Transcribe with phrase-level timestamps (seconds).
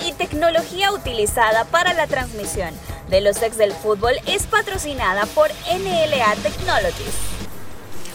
[0.00, 2.74] Y tecnología utilizada para la transmisión
[3.08, 7.33] de los ex del fútbol es patrocinada por NLA Technologies.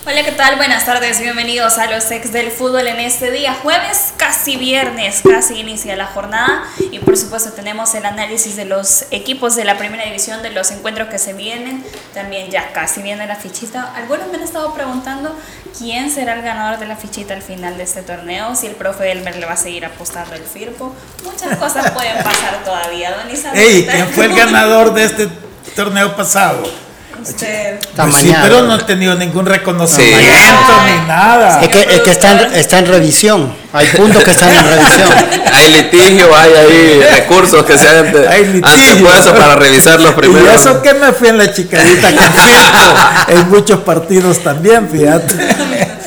[0.05, 0.55] Hola, ¿qué tal?
[0.55, 5.59] Buenas tardes, bienvenidos a los ex del fútbol en este día jueves, casi viernes, casi
[5.59, 10.05] inicia la jornada y por supuesto tenemos el análisis de los equipos de la primera
[10.05, 13.93] división, de los encuentros que se vienen, también ya casi viene la fichita.
[13.93, 15.37] Algunos me han estado preguntando
[15.77, 19.11] quién será el ganador de la fichita al final de este torneo, si el profe
[19.11, 23.59] Elmer le va a seguir apostando el Firpo, muchas cosas pueden pasar todavía, don Isabel.
[23.59, 25.27] Ey, ¿quién fue el ganador de este
[25.75, 26.88] torneo pasado?
[27.21, 27.79] Usted.
[27.95, 31.61] Pues sí, pero no he tenido ningún reconocimiento ni nada.
[31.61, 33.53] Es que, es que está, en, está en revisión.
[33.73, 35.09] Hay puntos que están en revisión.
[35.53, 40.47] hay litigio, hay ahí recursos que se han, han puesto para revisar los primeros.
[40.47, 45.35] Y eso que me fui en la chicadita con en muchos partidos también, fíjate.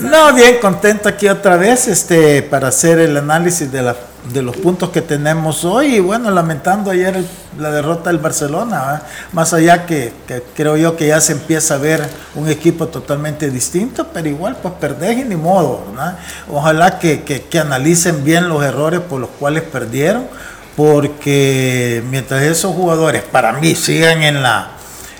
[0.00, 3.94] No, bien contento aquí otra vez este, para hacer el análisis de, la,
[4.32, 5.96] de los puntos que tenemos hoy.
[5.96, 7.24] Y bueno, lamentando ayer
[7.58, 10.12] la derrota del Barcelona, más allá que,
[10.54, 14.74] creo yo que ya se empieza a ver un equipo totalmente distinto, pero igual pues
[14.74, 15.82] perdés y ni modo.
[16.48, 20.26] Ojalá que, que, analicen bien los errores por los cuales perdieron,
[20.76, 24.70] porque mientras esos jugadores para mí sigan en la,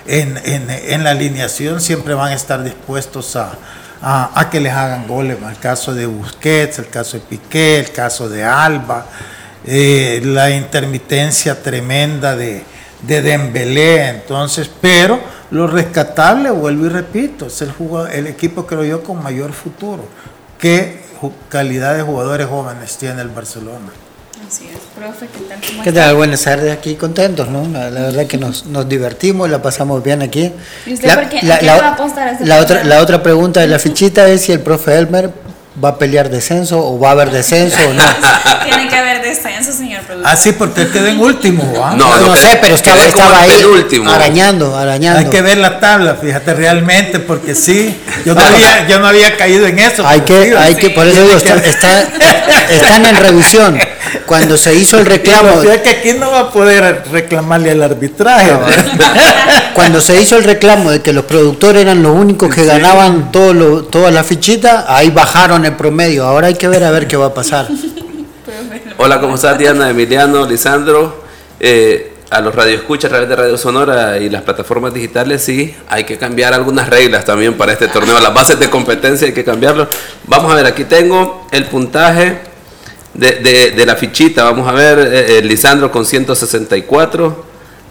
[0.07, 3.51] en, en, en la alineación, siempre van a estar dispuestos a
[4.01, 5.37] a, que les hagan goles.
[5.47, 9.05] El caso de Busquets, el caso de Piqué, el caso de Alba,
[9.65, 12.63] eh, la intermitencia tremenda de,
[13.01, 14.09] de Dembélé.
[14.09, 15.19] Entonces, pero
[15.51, 17.73] lo rescatable, vuelvo y repito, es el,
[18.11, 20.05] el equipo, creo yo, con mayor futuro.
[20.57, 21.01] ¿Qué
[21.49, 23.91] calidad de jugadores jóvenes tiene el Barcelona?
[24.51, 25.81] Así es, profe, ¿qué tal?
[25.81, 26.15] ¿Qué tal?
[26.17, 27.65] Buenas tardes, aquí contentos, ¿no?
[27.69, 30.51] La, verdad que nos, nos, divertimos, la pasamos bien aquí.
[30.85, 33.67] ¿Y usted por qué, la, va a apostar a la otra, la otra pregunta de
[33.67, 35.29] la fichita es si el profe Elmer
[35.83, 38.03] va a pelear descenso o va a haber descenso o no.
[38.63, 40.31] Tiene que haber descenso, señor productor.
[40.31, 41.63] Ah, sí, porque quedó en último.
[41.83, 41.95] ¿ah?
[41.97, 43.63] No, no, sé, pero estaba, estaba ahí
[44.07, 45.19] arañando, arañando.
[45.19, 49.35] Hay que ver la tabla, fíjate, realmente, porque sí, yo no había, yo no había
[49.37, 50.05] caído en eso.
[50.05, 51.55] Hay que, hay que, por eso digo, está,
[52.69, 53.79] están en revisión.
[54.25, 55.61] Cuando se hizo el reclamo.
[55.61, 58.51] Que aquí no va a poder reclamarle al arbitraje.
[59.73, 63.53] Cuando se hizo el reclamo de que los productores eran los únicos que ganaban todo
[63.53, 66.25] lo, todas las fichitas, ahí bajaron el promedio.
[66.25, 67.67] Ahora hay que ver a ver qué va a pasar.
[68.97, 71.23] Hola, ¿cómo estás, Diana, Emiliano, Lisandro?
[71.59, 76.05] Eh, a los radioescuchas a través de Radio Sonora y las plataformas digitales, sí, hay
[76.05, 78.17] que cambiar algunas reglas también para este torneo.
[78.21, 79.89] Las bases de competencia hay que cambiarlo.
[80.27, 82.39] Vamos a ver, aquí tengo el puntaje
[83.13, 84.45] de, de, la fichita.
[84.45, 87.45] Vamos a ver, eh, eh, Lisandro con 164.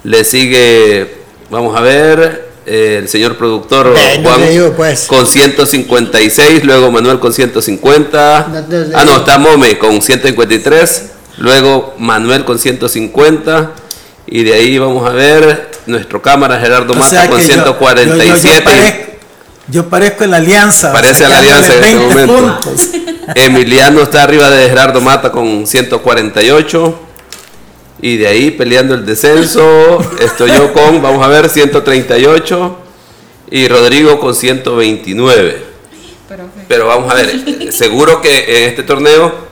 [0.05, 1.17] Le sigue,
[1.51, 5.06] vamos a ver, eh, el señor productor Juan pues.
[5.06, 6.65] con 156.
[6.65, 8.38] Luego Manuel con 150.
[8.38, 11.04] ah, no, está Mome con 153.
[11.38, 13.72] Luego Manuel con 150.
[14.26, 19.19] Y de ahí vamos a ver nuestro cámara Gerardo Mata con 147.
[19.69, 20.93] Yo, parezco en la alianza.
[20.93, 22.60] Parece la alianza en este momento.
[23.34, 27.09] Emiliano está arriba de Gerardo Mata con 148.
[28.03, 32.78] Y de ahí peleando el descenso, estoy yo con, vamos a ver, 138.
[33.50, 35.71] Y Rodrigo con 129.
[36.69, 39.50] Pero vamos a ver, seguro que en este torneo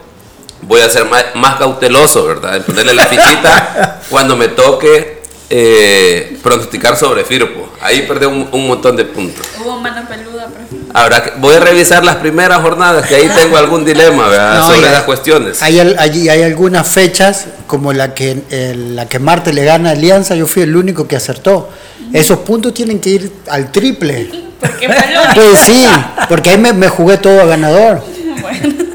[0.63, 2.57] voy a ser más, cauteloso, ¿verdad?
[2.57, 5.19] En ponerle la fichita cuando me toque
[5.51, 7.71] eh, pronosticar sobre Firpo.
[7.81, 9.47] Ahí perdí un, montón de puntos.
[9.61, 10.49] Hubo mano peluda,
[10.95, 15.63] Ahora voy a revisar las primeras jornadas, que ahí tengo algún dilema sobre las cuestiones.
[15.63, 20.35] Hay, allí hay algunas fechas, como la que, la que Marte le gana a Alianza,
[20.35, 21.71] yo fui el único que acertó.
[22.13, 24.31] Esos puntos tienen que ir al triple.
[24.61, 25.87] Pues sí,
[26.29, 28.03] porque ahí me, me jugué todo a ganador.
[28.41, 28.89] Bueno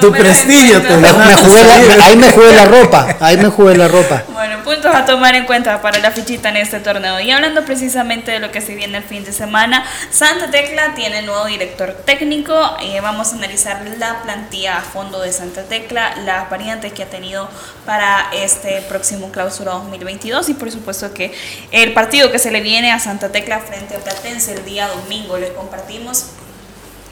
[0.00, 0.82] tu prestigio.
[0.82, 4.24] Te me, jugué la, ahí me jugué la ropa, ahí me jugué la ropa.
[4.32, 7.18] Bueno, puntos a tomar en cuenta para la fichita en este torneo.
[7.18, 11.22] Y hablando precisamente de lo que se viene el fin de semana, Santa Tecla tiene
[11.22, 12.54] nuevo director técnico.
[12.80, 17.06] Eh, vamos a analizar la plantilla a fondo de Santa Tecla, las variantes que ha
[17.06, 17.48] tenido
[17.84, 21.34] para este próximo clausura 2022 y por supuesto que
[21.72, 25.36] el partido que se le viene a Santa Tecla frente a Platense el día domingo
[25.36, 26.26] le compartimos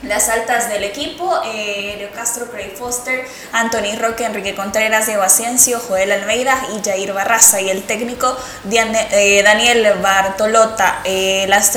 [0.03, 5.77] Las altas del equipo, eh, Leo Castro, Craig Foster, Anthony Roque, Enrique Contreras, Diego Asensio,
[5.85, 7.59] Joel Almeida y Jair Barraza.
[7.59, 8.37] Y el técnico
[8.71, 11.01] eh, Daniel Bartolota.
[11.03, 11.73] Eh, las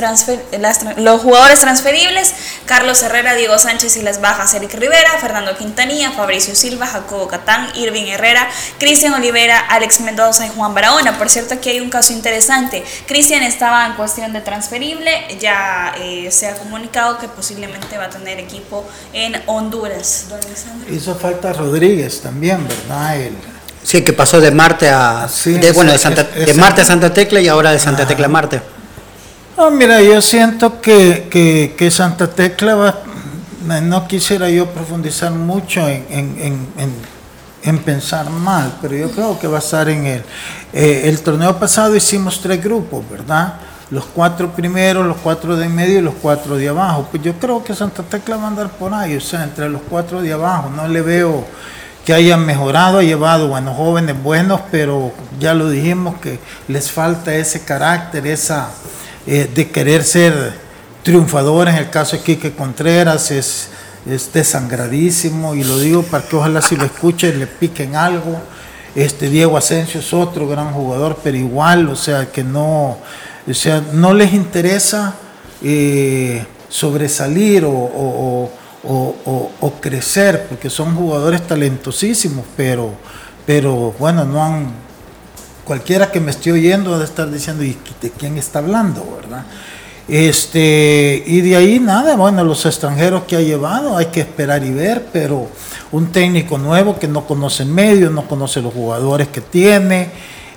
[0.98, 2.32] los jugadores transferibles,
[2.64, 7.72] Carlos Herrera, Diego Sánchez y las bajas, Eric Rivera, Fernando Quintanilla, Fabricio Silva, Jacobo Catán,
[7.74, 8.48] Irving Herrera,
[8.78, 11.18] Cristian Olivera, Alex Mendoza y Juan Barahona.
[11.18, 12.84] Por cierto, aquí hay un caso interesante.
[13.08, 15.92] Cristian estaba en cuestión de transferible, ya
[16.30, 20.26] se ha comunicado que posiblemente va a tener equipo en Honduras.
[20.90, 23.16] Hizo falta Rodríguez también, ¿verdad?
[23.16, 23.34] El,
[23.82, 27.40] sí, que pasó de Marte a de, bueno, de, Santa, de Marte a Santa Tecla
[27.40, 28.60] y ahora de Santa Tecla a Marte.
[29.56, 32.98] No, mira, yo siento que, que, que, Santa Tecla va,
[33.82, 36.92] no quisiera yo profundizar mucho en, en, en,
[37.62, 40.24] en, pensar mal, pero yo creo que va a estar en el,
[40.72, 43.54] eh, el torneo pasado hicimos tres grupos, ¿verdad?
[43.92, 47.06] Los cuatro primeros, los cuatro de medio y los cuatro de abajo.
[47.10, 49.82] Pues yo creo que Santa Tecla va a andar por ahí, o sea, entre los
[49.82, 50.70] cuatro de abajo.
[50.74, 51.44] No le veo
[52.02, 57.34] que hayan mejorado, ha llevado buenos jóvenes buenos, pero ya lo dijimos que les falta
[57.34, 58.70] ese carácter, esa
[59.26, 60.54] eh, de querer ser
[61.02, 61.74] triunfadores.
[61.74, 63.68] En el caso de Quique Contreras es,
[64.06, 68.40] es desangradísimo y lo digo para que ojalá si lo escuchen le piquen algo.
[68.94, 72.98] Este Diego Asensio es otro gran jugador, pero igual, o sea, que no
[73.48, 75.14] o sea, no les interesa
[75.62, 78.50] eh, sobresalir o,
[79.80, 82.92] crecer, porque son jugadores talentosísimos, pero,
[83.46, 84.72] pero bueno, no han,
[85.64, 89.44] cualquiera que me esté oyendo de estar diciendo, ¿y de quién está hablando, verdad?
[90.08, 94.72] Este, y de ahí nada, bueno, los extranjeros que ha llevado, hay que esperar y
[94.72, 95.48] ver, pero
[95.92, 100.10] un técnico nuevo que no conoce el medio, no conoce los jugadores que tiene,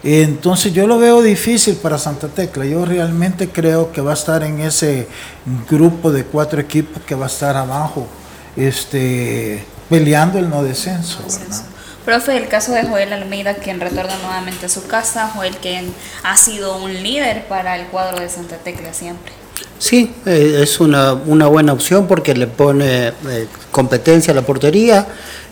[0.05, 2.63] entonces yo lo veo difícil para Santa Tecla.
[2.65, 5.07] Yo realmente creo que va a estar en ese
[5.67, 8.07] grupo de cuatro equipos que va a estar abajo,
[8.55, 11.19] este, peleando el no descenso.
[12.05, 15.91] Profe, el caso de Joel Almeida, quien retorna nuevamente a su casa, Joel, quien
[16.21, 19.33] ha sido un líder para el cuadro de Santa Tecla siempre.
[19.79, 25.07] Sí, eh, es una, buena opción porque le pone eh, competencia a la portería.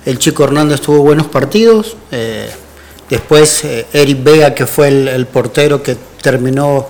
[0.05, 1.97] El chico Hernández tuvo buenos partidos.
[2.11, 2.51] Eh,
[3.09, 6.87] Después eh, Eric Vega, que fue el, portero que terminó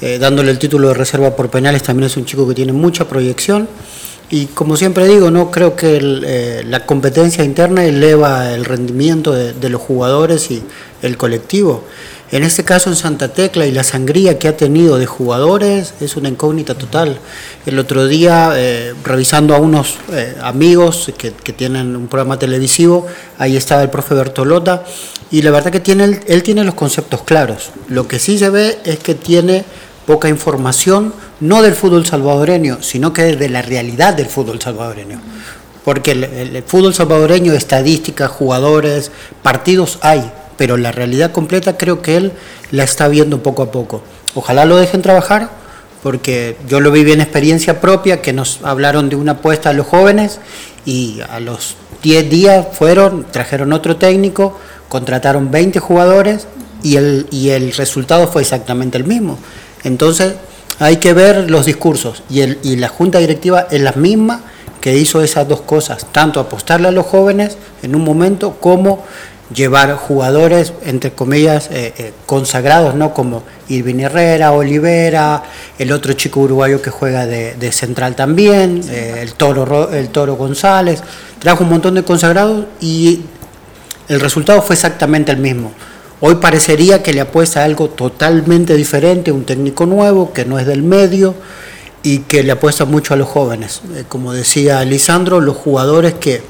[0.00, 3.06] eh, dándole el título de reserva por penales, también es un chico que tiene mucha
[3.06, 3.68] proyección.
[4.32, 9.68] Y como siempre digo, no creo que eh, la competencia interna eleva el rendimiento de,
[9.68, 10.62] los jugadores y
[11.02, 11.84] el colectivo.
[12.32, 16.16] En este caso en Santa Tecla y la sangría que ha tenido de jugadores es
[16.16, 17.18] una incógnita total.
[17.66, 18.54] El otro día,
[19.02, 19.96] revisando a unos
[20.40, 23.06] amigos que, que, tienen un programa televisivo,
[23.36, 24.84] ahí estaba el profe Bertolota
[25.30, 27.70] y la verdad que tiene, él, tiene los conceptos claros.
[27.88, 29.64] Lo que sí se ve es que tiene
[30.06, 35.20] poca información, no del fútbol salvadoreño, sino que de la realidad del fútbol salvadoreño.
[35.84, 39.12] Porque el, fútbol salvadoreño, estadísticas, jugadores,
[39.42, 42.32] partidos hay, pero la realidad completa creo que él
[42.70, 44.02] la está viendo poco a poco.
[44.34, 45.48] Ojalá lo dejen trabajar,
[46.02, 49.86] porque yo lo viví en experiencia propia, que nos hablaron de una apuesta a los
[49.86, 50.38] jóvenes
[50.84, 54.60] y a los 10 días fueron, trajeron otro técnico,
[54.90, 56.46] contrataron 20 jugadores
[56.82, 59.38] y el, y el resultado fue exactamente el mismo.
[59.82, 60.34] Entonces
[60.78, 64.42] hay que ver los discursos y, el, y la junta directiva es la misma
[64.82, 69.04] que hizo esas dos cosas, tanto apostarle a los jóvenes en un momento como
[69.54, 73.12] llevar jugadores, entre comillas, eh, eh, consagrados, ¿no?
[73.12, 75.42] Como Irving Herrera, Olivera,
[75.78, 81.02] el otro chico uruguayo que juega de, central también, eh, el, toro, el Toro González,
[81.38, 83.22] trajo un montón de consagrados y
[84.08, 85.72] el resultado fue exactamente el mismo.
[86.20, 90.66] Hoy parecería que le apuesta a algo totalmente diferente, un técnico nuevo que no es
[90.66, 91.34] del medio
[92.02, 93.80] y que le apuesta mucho a los jóvenes.
[94.08, 96.42] Como decía Lisandro, los jugadores que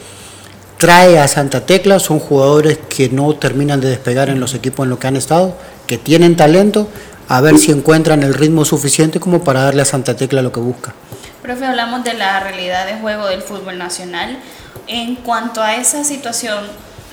[0.80, 4.90] trae a Santa Tecla son jugadores que no terminan de despegar en los equipos en
[4.90, 5.54] los que han estado,
[5.86, 6.88] que tienen talento,
[7.28, 10.60] a ver si encuentran el ritmo suficiente como para darle a Santa Tecla lo que
[10.60, 10.94] busca.
[11.42, 14.38] Profe, hablamos de la realidad de juego del fútbol nacional.
[14.86, 16.64] En cuanto a esa situación,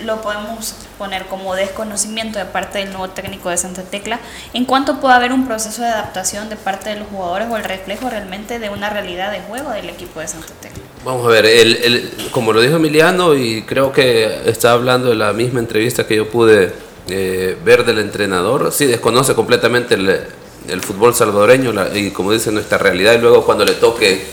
[0.03, 4.19] lo podemos poner como desconocimiento de parte del nuevo técnico de Santa Tecla,
[4.53, 7.63] en cuanto puede haber un proceso de adaptación de parte de los jugadores o el
[7.63, 10.83] reflejo realmente de una realidad de juego del equipo de Santa Tecla.
[11.03, 15.33] Vamos a ver, el, como lo dijo Emiliano, y creo que está hablando de la
[15.33, 16.73] misma entrevista que yo pude
[17.09, 23.13] eh, ver del entrenador, sí desconoce completamente el, fútbol salvadoreño y como dice nuestra realidad,
[23.13, 24.25] y luego cuando le toque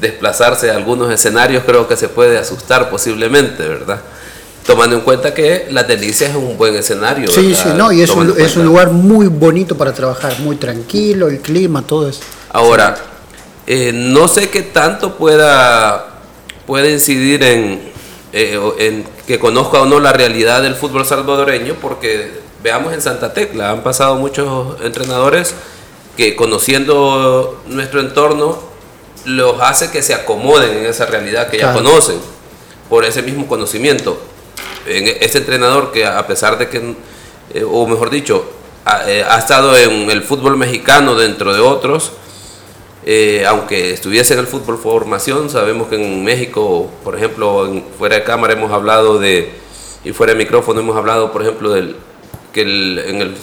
[0.00, 4.00] desplazarse a algunos escenarios, creo que se puede asustar posiblemente, ¿verdad?
[4.66, 7.30] Tomando en cuenta que La Delicia es un buen escenario.
[7.30, 11.28] Sí, sí, no, y es un, es un, lugar muy bonito para trabajar, muy tranquilo,
[11.28, 12.20] el clima, todo eso.
[12.50, 12.96] Ahora,
[13.66, 16.08] eh, no sé qué tanto pueda
[16.66, 17.80] puede incidir en,
[18.32, 23.32] eh, en que conozca o no la realidad del fútbol salvadoreño, porque veamos en Santa
[23.34, 25.54] Tecla, han pasado muchos entrenadores
[26.16, 28.58] que conociendo nuestro entorno
[29.24, 32.16] los hace que se acomoden en esa realidad que ya conocen,
[32.88, 34.20] por ese mismo conocimiento.
[34.86, 36.78] Este entrenador que a pesar de que,
[37.54, 38.44] eh, o mejor dicho,
[39.06, 42.12] eh, ha, estado en el fútbol mexicano dentro de otros,
[43.04, 48.24] eh, aunque estuviese en el fútbol formación, sabemos que en México, por ejemplo, fuera de
[48.24, 49.52] cámara hemos hablado de,
[50.04, 51.96] y fuera de micrófono hemos hablado, por ejemplo, del
[52.52, 53.34] que en el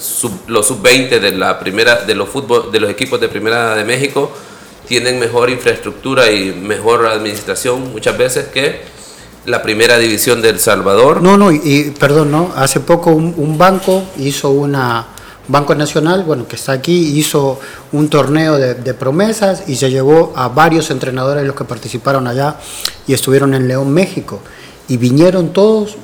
[0.46, 4.30] los sub-20 de la primera de los fútbol de los equipos de primera de México
[4.86, 8.82] tienen mejor infraestructura y mejor administración muchas veces que
[9.46, 11.22] la primera división del Salvador.
[11.22, 15.06] No, no, y, perdón, no, hace poco un banco hizo una
[15.50, 17.58] Banco Nacional, bueno, que está aquí, hizo
[17.92, 22.56] un torneo de, promesas y se llevó a varios entrenadores los que participaron allá
[23.06, 24.40] y estuvieron en León, México.
[24.88, 25.96] Y vinieron todos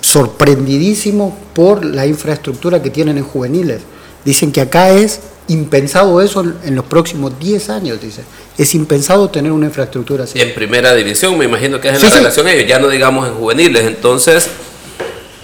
[0.00, 3.82] sorprendidísimos por la infraestructura que tienen en juveniles.
[4.24, 8.22] Dicen que acá es impensado eso en los próximos 10 años, dice.
[8.56, 10.40] Es impensado tener una infraestructura así.
[10.40, 13.34] En primera división, me imagino que es en la relación ellos, ya no digamos en
[13.34, 13.84] juveniles.
[13.84, 14.48] Entonces,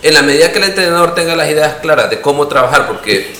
[0.02, 3.32] en la medida que el entrenador tenga las ideas claras de cómo trabajar, porque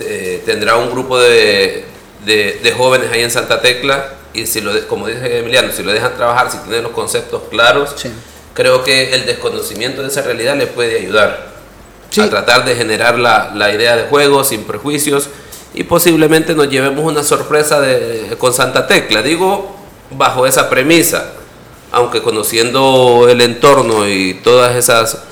[0.00, 1.84] eh, tendrá un grupo de,
[2.24, 6.16] de, jóvenes ahí en Santa Tecla, y si lo, como dice Emiliano, si lo dejan
[6.16, 7.94] trabajar, si tienen los conceptos claros,
[8.54, 11.51] creo que el desconocimiento de esa realidad le puede ayudar
[12.20, 15.28] a tratar de generar la, la, idea de juego sin prejuicios
[15.74, 19.22] y posiblemente nos llevemos una sorpresa de, con Santa Tecla.
[19.22, 19.74] Digo,
[20.10, 21.32] bajo esa premisa,
[21.90, 25.22] aunque conociendo el entorno y todas esas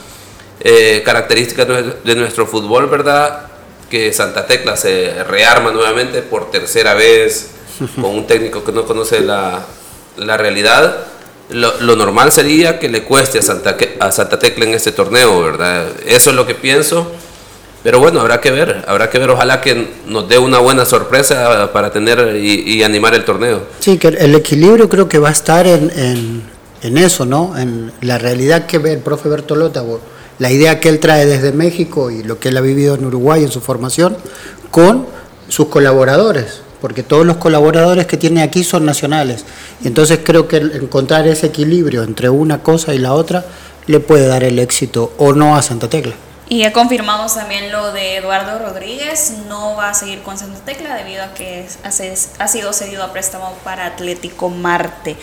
[0.61, 1.67] eh, características
[2.05, 3.49] de nuestro fútbol, ¿verdad?
[3.91, 7.51] Que Santa Tecla se rearma nuevamente por tercera vez
[7.97, 9.65] con un técnico que no conoce la,
[10.17, 11.07] la realidad.
[11.53, 15.43] Lo, lo, normal sería que le cueste a Santa, a Santa Tecla en este torneo,
[15.43, 15.87] ¿verdad?
[16.07, 17.11] Eso es lo que pienso.
[17.83, 21.73] Pero bueno, habrá que ver, habrá que ver, ojalá que nos dé una buena sorpresa
[21.73, 23.63] para tener y, animar el torneo.
[23.79, 26.43] Sí, que el equilibrio creo que va a estar en, en,
[26.83, 27.57] en eso, ¿no?
[27.57, 29.83] En la realidad que ve el profe Bertolota
[30.39, 33.45] la idea que él trae desde México y lo que él ha vivido en Uruguay
[33.45, 34.17] en su formación
[34.71, 35.07] con
[35.49, 39.45] sus colaboradores, porque todos los colaboradores que tiene aquí son nacionales.
[39.83, 43.45] Y entonces creo que encontrar ese equilibrio entre una cosa y la otra
[43.87, 46.15] le puede dar el éxito o no a Santa Tecla.
[46.53, 51.23] Y confirmamos también lo de Eduardo Rodríguez, no va a seguir con Santa Tecla debido
[51.23, 55.17] a que ha sido cedido a préstamo para Atlético Marte.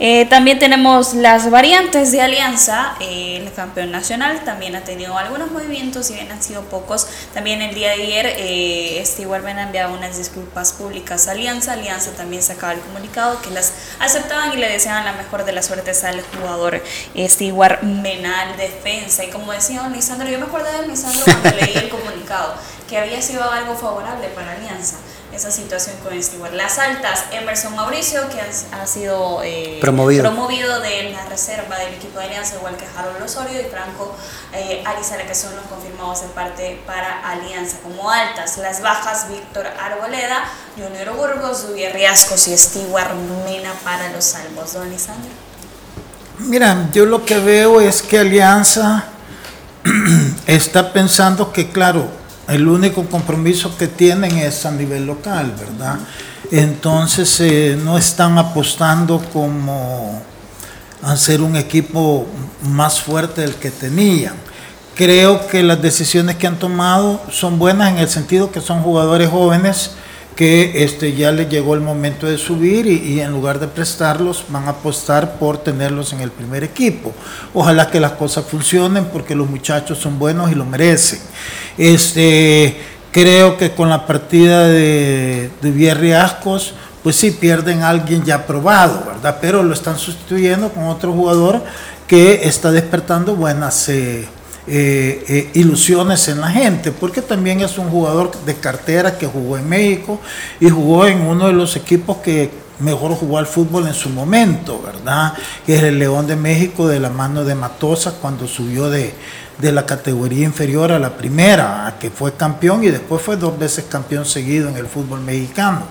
[0.00, 6.06] Eh, también tenemos las variantes de Alianza, el campeón nacional también ha tenido algunos movimientos,
[6.06, 7.06] si bien han sido pocos.
[7.32, 11.74] También el día de ayer eh, Stewart Ben ha enviado unas disculpas públicas a Alianza,
[11.74, 15.66] Alianza también sacaba el comunicado que las aceptaban y le deseaban la mejor de las
[15.66, 16.82] suertes al jugador
[17.16, 19.22] Stewart Menal defensa.
[19.24, 22.54] Y como decía Lisandro, yo me acuerdo de cuando leí el comunicado,
[22.88, 24.96] que había sido algo favorable para Alianza
[25.32, 26.52] esa situación con Stewart.
[26.52, 30.22] Las altas, Emerson Mauricio, que ha, sido eh, promovido.
[30.22, 34.14] promovido de la reserva del equipo de Alianza, igual que Harold Osorio y Franco
[34.52, 37.78] eh, Arizara, que son los confirmados en parte para Alianza.
[37.82, 40.44] Como altas, las bajas, Víctor Arboleda,
[40.76, 43.14] Junior Burgos, Duvier Riascos y Stewart
[43.46, 44.74] Mena para los salvos.
[44.74, 45.30] Don Lisandro.
[46.38, 49.11] Mira, yo lo que veo es que Alianza
[50.46, 52.08] está pensando que, claro,
[52.48, 55.98] el único compromiso que tienen es a nivel local, ¿verdad?
[56.50, 60.22] Entonces eh, no están apostando como
[61.02, 62.26] a ser un equipo
[62.62, 64.34] más fuerte del que tenían.
[64.94, 69.30] Creo que las decisiones que han tomado son buenas en el sentido que son jugadores
[69.30, 69.92] jóvenes
[70.36, 74.66] que este, ya les llegó el momento de subir y, en lugar de prestarlos van
[74.66, 77.12] a apostar por tenerlos en el primer equipo.
[77.54, 81.20] Ojalá que las cosas funcionen porque los muchachos son buenos y lo merecen.
[81.76, 82.76] Este,
[83.10, 88.46] creo que con la partida de, de Vierri Ascos, pues sí pierden a alguien ya
[88.46, 89.38] probado, ¿verdad?
[89.40, 91.62] Pero lo están sustituyendo con otro jugador
[92.06, 93.88] que está despertando buenas...
[93.88, 94.26] Eh,
[94.66, 99.58] eh, eh, ilusiones en la gente, porque también es un jugador de cartera que jugó
[99.58, 100.20] en México
[100.60, 104.80] y jugó en uno de los equipos que mejor jugó al fútbol en su momento,
[104.80, 105.34] ¿verdad?
[105.66, 109.12] Que es el León de México de la mano de Matosa cuando subió de,
[109.58, 113.86] de la categoría inferior a la primera, que fue campeón y después fue dos veces
[113.88, 115.82] campeón seguido en el fútbol mexicano.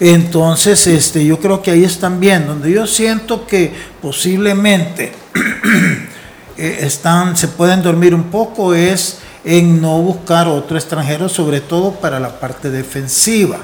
[0.00, 5.12] Entonces, este, yo creo que ahí están bien, donde yo siento que posiblemente
[6.56, 11.92] Eh, están, se pueden dormir un poco es en no buscar otro extranjero, sobre todo
[11.92, 13.58] para la parte defensiva.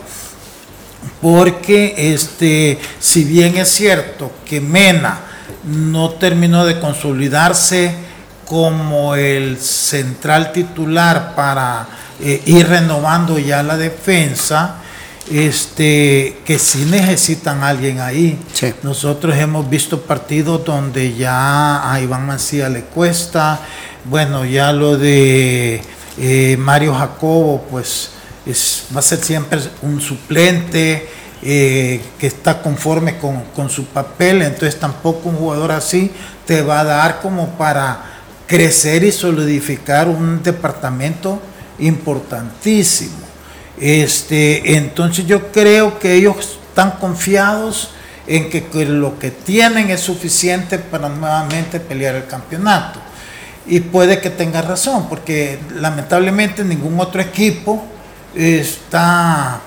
[1.23, 5.21] Porque este, si bien es cierto que Mena
[5.65, 7.95] no terminó de consolidarse
[8.45, 11.87] como el central titular para
[12.21, 14.80] eh, ir renovando ya la defensa,
[15.31, 18.39] este, que sí necesitan alguien ahí.
[18.83, 23.61] Nosotros hemos visto partidos donde ya a Iván Mancía le cuesta,
[24.05, 25.83] bueno, ya lo de
[26.19, 28.11] eh, Mario Jacobo, pues
[28.45, 31.09] es, va a ser siempre un suplente
[31.43, 36.11] eh, que está conforme con, con su papel, entonces tampoco un jugador así
[36.45, 38.05] te va a dar como para
[38.47, 41.41] crecer y solidificar un departamento
[41.79, 43.30] importantísimo.
[43.81, 47.91] Este, entonces yo creo que ellos están confiados
[48.27, 53.01] en que, lo que tienen es suficiente para nuevamente pelear el campeonato.
[53.67, 57.83] Y puede que tenga razón, porque lamentablemente ningún otro equipo
[58.35, 59.61] está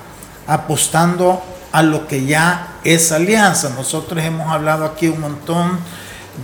[0.45, 3.69] apostando a lo que ya es alianza.
[3.69, 5.79] Nosotros hemos hablado aquí un montón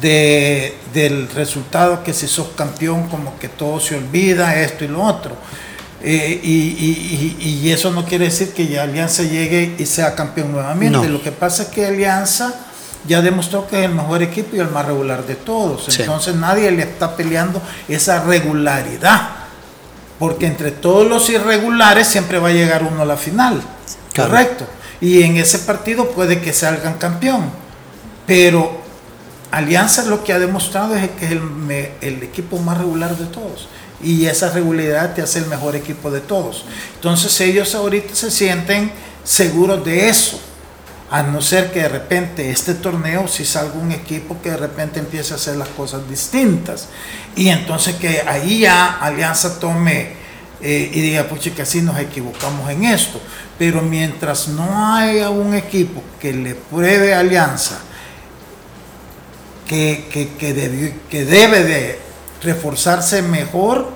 [0.01, 5.03] de, del resultado que si sos campeón como que todo se olvida, esto y lo
[5.03, 5.35] otro.
[6.01, 11.09] Eh, y, eso no quiere decir que ya Alianza llegue y sea campeón nuevamente.
[11.09, 12.53] Lo que pasa es que Alianza
[13.07, 15.97] ya demostró que es el mejor equipo y el más regular de todos.
[15.99, 19.29] Entonces nadie le está peleando esa regularidad.
[20.17, 23.61] Porque entre todos los irregulares siempre va a llegar uno a la final.
[24.15, 24.65] Correcto.
[24.99, 27.49] Y en ese partido puede que salgan campeón.
[28.25, 28.81] Pero
[29.51, 31.41] Alianza lo que ha demostrado es que es el,
[32.01, 33.69] el equipo más regular de todos
[34.01, 36.65] y esa regularidad te hace el mejor equipo de todos.
[36.95, 38.91] Entonces ellos ahorita se sienten
[39.23, 40.39] seguros de eso,
[41.11, 44.99] a no ser que de repente este torneo si salga un equipo que de repente
[44.99, 46.87] empiece a hacer las cosas distintas
[47.35, 50.19] y entonces que ahí ya Alianza tome
[50.61, 53.21] eh, y diga, pues que así nos equivocamos en esto.
[53.57, 57.79] Pero mientras no haya un equipo que le pruebe Alianza
[59.67, 62.08] que, que, que, que debe de
[62.41, 63.88] reforzarse mejor,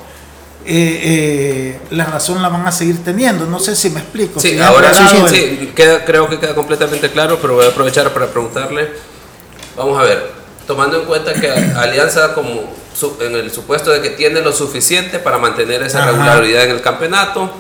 [0.66, 3.46] eh, eh, la razón la van a seguir teniendo.
[3.46, 4.40] No sé si me explico.
[4.40, 8.92] Sí, ahora sí, sí, creo que queda completamente claro, pero voy a aprovechar para preguntarle.
[9.75, 10.32] Vamos a ver,
[10.68, 12.84] tomando en cuenta que Alianza, como
[13.20, 17.51] en el supuesto de que tiene lo suficiente para mantener esa regularidad en el campeonato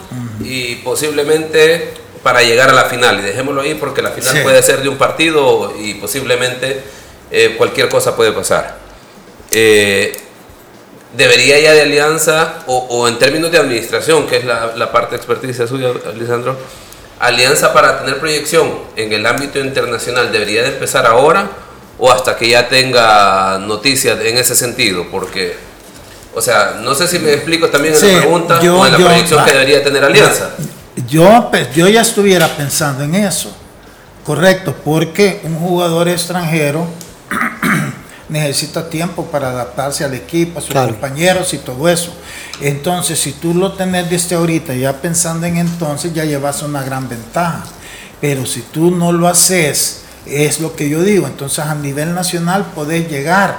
[0.41, 3.19] y posiblemente para llegar a la final.
[3.19, 6.81] Y dejémoslo ahí porque la final puede ser de un partido y posiblemente
[7.31, 8.77] eh, cualquier cosa puede pasar.
[9.51, 10.15] Eh,
[11.13, 15.67] debería ya de alianza, o, en términos de administración, que es la, parte de experticia
[15.67, 16.57] suya, Lisandro,
[17.19, 21.49] alianza para tener proyección en el ámbito internacional, ¿debería de empezar ahora
[21.99, 25.05] o hasta que ya tenga noticias en ese sentido?
[25.11, 25.55] Porque,
[26.33, 29.45] o sea, no sé si me explico también en la pregunta o en la proyección
[29.45, 30.49] que debería tener alianza.
[31.07, 33.55] Yo, yo ya estuviera pensando en eso,
[34.25, 36.87] correcto, porque un jugador extranjero
[38.29, 42.13] necesita tiempo para adaptarse al equipo, a sus compañeros y todo eso.
[42.61, 47.09] Entonces, si tú lo tenés desde ahorita, ya pensando en entonces, ya llevas una gran
[47.09, 47.63] ventaja.
[48.21, 52.65] Pero si tú no lo haces, es lo que yo digo, entonces a nivel nacional
[52.73, 53.57] podés llegar,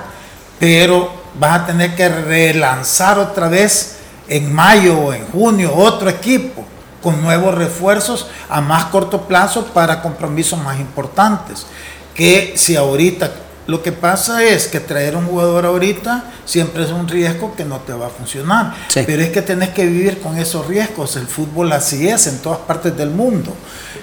[0.59, 3.97] pero vas a tener que relanzar otra vez
[4.29, 6.65] en mayo o en junio otro equipo
[7.03, 11.67] con nuevos refuerzos a más corto plazo para compromisos más importantes.
[12.15, 13.31] Que si ahorita
[13.67, 17.79] lo que pasa es que traer un jugador ahorita siempre es un riesgo que no
[17.79, 18.75] te va a funcionar.
[18.93, 21.17] Pero es que tenés que vivir con esos riesgos.
[21.17, 23.55] El fútbol así es en todas partes del mundo.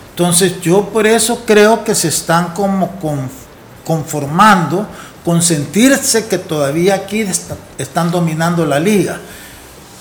[0.10, 2.97] Entonces yo por eso creo que se están como
[3.86, 4.88] conformando
[5.24, 7.24] con sentirse que todavía aquí
[7.78, 9.19] están dominando la liga.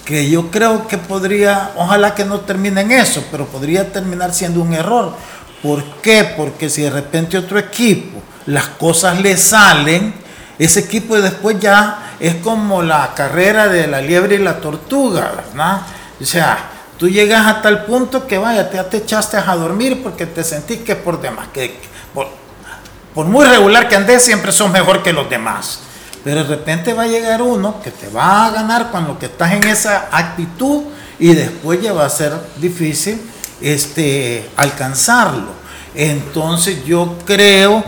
[0.06, 4.62] Que yo creo que podría, ojalá que no termine en eso, pero podría terminar siendo
[4.62, 5.14] un error.
[5.62, 6.32] ¿Por qué?
[6.34, 10.14] Porque si de repente otro equipo las cosas le salen,
[10.58, 15.82] ese equipo después ya es como la carrera de la liebre y la tortuga, ¿verdad?
[16.20, 20.26] O sea, tú llegas a tal punto que vaya, te, te echaste a dormir porque
[20.26, 21.80] te sentís que por demás, que
[22.12, 25.80] por, muy regular que andes, siempre son mejor que los demás.
[26.22, 29.52] Pero de repente va a llegar uno que te va a ganar cuando que estás
[29.52, 30.82] en esa actitud
[31.18, 33.18] y después ya va a ser difícil
[33.62, 35.52] este, alcanzarlo.
[35.94, 37.82] Entonces yo creo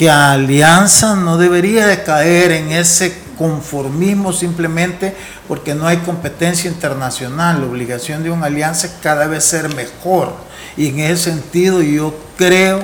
[0.00, 5.14] que Alianza no debería de caer en ese conformismo simplemente
[5.46, 7.60] porque no hay competencia internacional.
[7.60, 10.32] La obligación de una alianza es cada vez ser mejor.
[10.74, 12.80] Y en ese sentido yo creo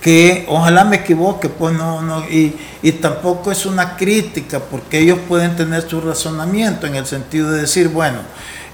[0.00, 5.18] que, ojalá me equivoque, pues no, no, y, y tampoco es una crítica, porque ellos
[5.28, 8.20] pueden tener su razonamiento en el sentido de decir, bueno,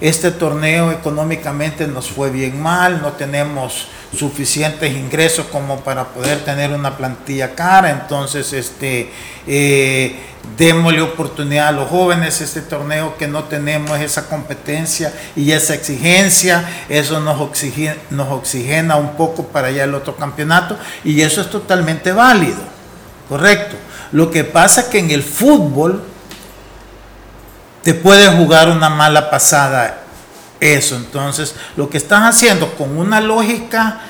[0.00, 6.72] este torneo económicamente nos fue bien mal, no tenemos suficientes ingresos como para poder tener
[6.72, 9.10] una plantilla cara, entonces este
[9.46, 10.16] eh,
[10.58, 16.84] démosle oportunidad a los jóvenes este torneo que no tenemos esa competencia y esa exigencia,
[16.88, 22.60] eso nos oxigena, un poco para allá el otro campeonato y eso es totalmente válido,
[23.28, 23.76] correcto.
[24.12, 26.02] Lo que pasa es que en el fútbol
[27.82, 30.01] te puede jugar una mala pasada
[30.62, 30.96] eso.
[30.96, 34.00] Entonces, lo que están haciendo con una lógica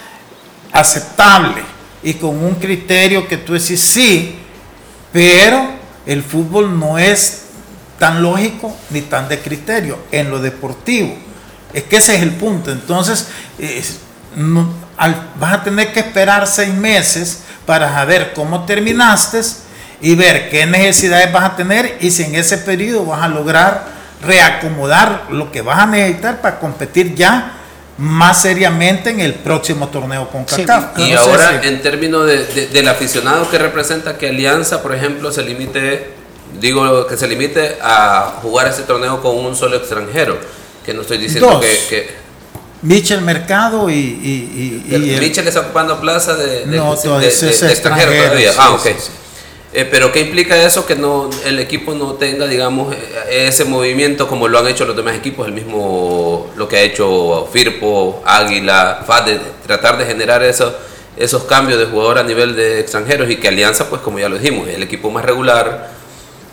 [0.70, 1.62] aceptable
[2.02, 4.38] y con un criterio que tú decís sí,
[5.12, 5.66] pero
[6.04, 7.44] el fútbol no es
[7.98, 11.16] tan lógico ni tan de criterio en lo deportivo.
[11.72, 12.70] Es que ese es el punto.
[12.70, 13.28] Entonces,
[15.38, 19.40] vas a tener que esperar seis meses para saber cómo terminaste
[20.02, 23.91] y ver qué necesidades vas a tener y si en ese periodo vas a lograr
[24.22, 27.58] reacomodar lo que vas a necesitar para competir ya
[27.98, 30.98] más seriamente en el próximo torneo con CACAF.
[30.98, 36.12] Y ahora, en términos de, del aficionado que representa que Alianza, por ejemplo, se limite,
[36.60, 40.38] digo que se limite a jugar ese torneo con un solo extranjero,
[40.84, 42.22] que no estoy diciendo que, que
[42.82, 48.52] Michel Mercado y, y, y, Michel está ocupando plaza de, de, no, de, extranjero, todavía.
[48.58, 48.86] ah, ok.
[49.74, 50.84] Eh, pero ¿qué implica eso?
[50.84, 54.94] Que no el equipo no tenga, digamos, eh, ese movimiento como lo han hecho los
[54.94, 59.30] demás equipos, el mismo lo que ha hecho Firpo, Águila, FAD,
[59.66, 60.74] tratar de generar eso,
[61.16, 64.38] esos cambios de jugador a nivel de extranjeros y que Alianza, pues como ya lo
[64.38, 65.90] dijimos, el equipo más regular,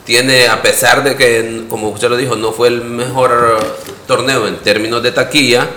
[0.06, 3.60] tiene, a pesar de que, como usted lo dijo, no fue el mejor
[4.08, 5.68] torneo en términos de taquilla,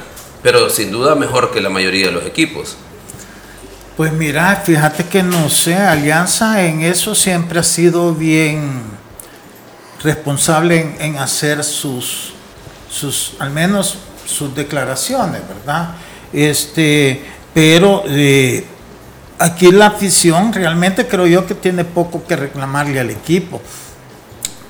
[0.45, 2.77] pero sin duda mejor que la mayoría de los equipos.
[3.97, 8.83] Pues mira, fíjate que no sé, Alianza en eso siempre ha sido bien
[10.03, 12.33] responsable en, hacer sus,
[12.91, 15.91] sus, al menos sus declaraciones, ¿verdad?
[16.33, 18.65] Este, pero eh,
[19.39, 23.61] aquí la afición realmente creo yo que tiene poco que reclamarle al equipo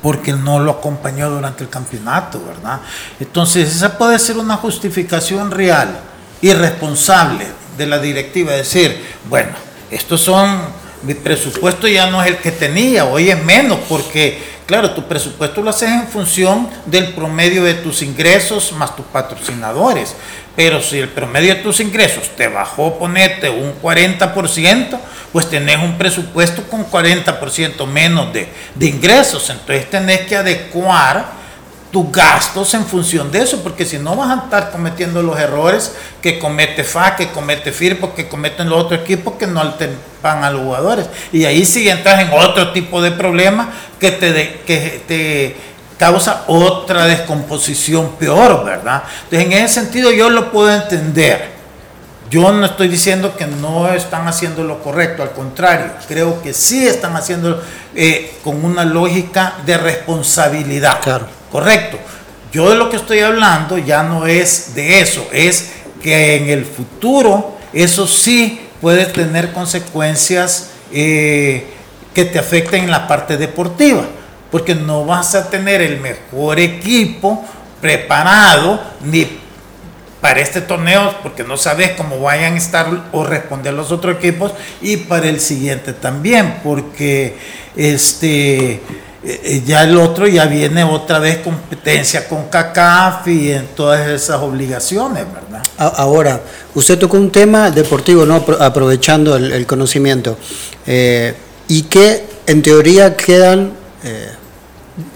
[0.02, 2.80] porque no lo acompañó durante el campeonato, ¿verdad?
[3.20, 6.00] Entonces, esa puede ser una justificación real
[6.40, 9.50] y responsable de la directiva, decir, bueno,
[9.90, 10.60] estos son,
[11.02, 15.60] mi presupuesto ya no es el que tenía, hoy es menos, porque claro, tu presupuesto
[15.62, 20.14] lo haces en función del promedio de tus ingresos más tus patrocinadores,
[20.56, 24.98] pero si el promedio de tus ingresos te bajó, ponete un 40%,
[25.32, 31.41] pues tenés un presupuesto con 40% menos de, de ingresos, entonces tenés que adecuar
[31.92, 35.94] tus gastos en función de eso, porque si no vas a estar cometiendo los errores
[36.22, 39.62] que comete FA, que comete FIRPO, que cometen los otros equipos que no
[40.22, 41.06] van a los jugadores.
[41.32, 45.56] Y ahí sí entras en otro tipo de problema que te, que te
[45.98, 49.02] causa otra descomposición peor, ¿verdad?
[49.24, 51.61] Entonces en ese sentido yo lo puedo entender.
[52.32, 56.86] Yo no estoy diciendo que no están haciendo lo correcto, al contrario, creo que sí
[56.86, 57.62] están haciendo
[57.94, 60.98] eh, con una lógica de responsabilidad.
[61.02, 61.98] Claro Correcto.
[62.50, 66.64] Yo de lo que estoy hablando ya no es de eso, es que en el
[66.64, 71.66] futuro eso sí puede tener consecuencias eh,
[72.14, 74.04] que te afecten en la parte deportiva,
[74.50, 77.44] porque no vas a tener el mejor equipo
[77.82, 79.26] preparado ni
[80.22, 84.52] para este torneo, porque no sabes cómo vayan a estar o responder los otros equipos,
[84.80, 87.36] y para el siguiente también, porque
[87.74, 88.80] este eh,
[89.24, 94.40] eh, ya el otro ya viene otra vez competencia con CACAF y en todas esas
[94.40, 95.64] obligaciones, ¿verdad?
[95.76, 96.40] Ahora,
[96.76, 98.44] usted tocó un tema deportivo, ¿no?
[98.60, 100.38] aprovechando el, conocimiento,
[100.86, 101.34] eh,
[101.66, 103.72] y que en teoría quedan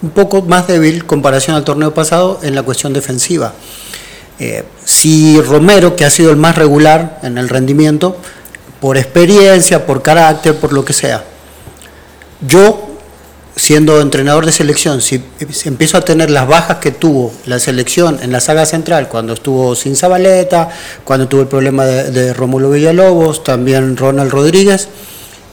[0.02, 3.52] un poco más débil comparación al torneo pasado en la cuestión defensiva.
[4.84, 8.16] Si Romero, que ha sido el más regular en el rendimiento,
[8.80, 11.24] por experiencia, por carácter, por lo que sea,
[12.46, 12.82] yo
[13.56, 15.24] siendo entrenador de selección, si,
[15.64, 19.74] empiezo a tener las bajas que tuvo la selección en la saga central, cuando estuvo
[19.74, 20.68] sin Zabaleta,
[21.04, 24.88] cuando tuvo el problema de, de Rómulo Villalobos, también Ronald Rodríguez,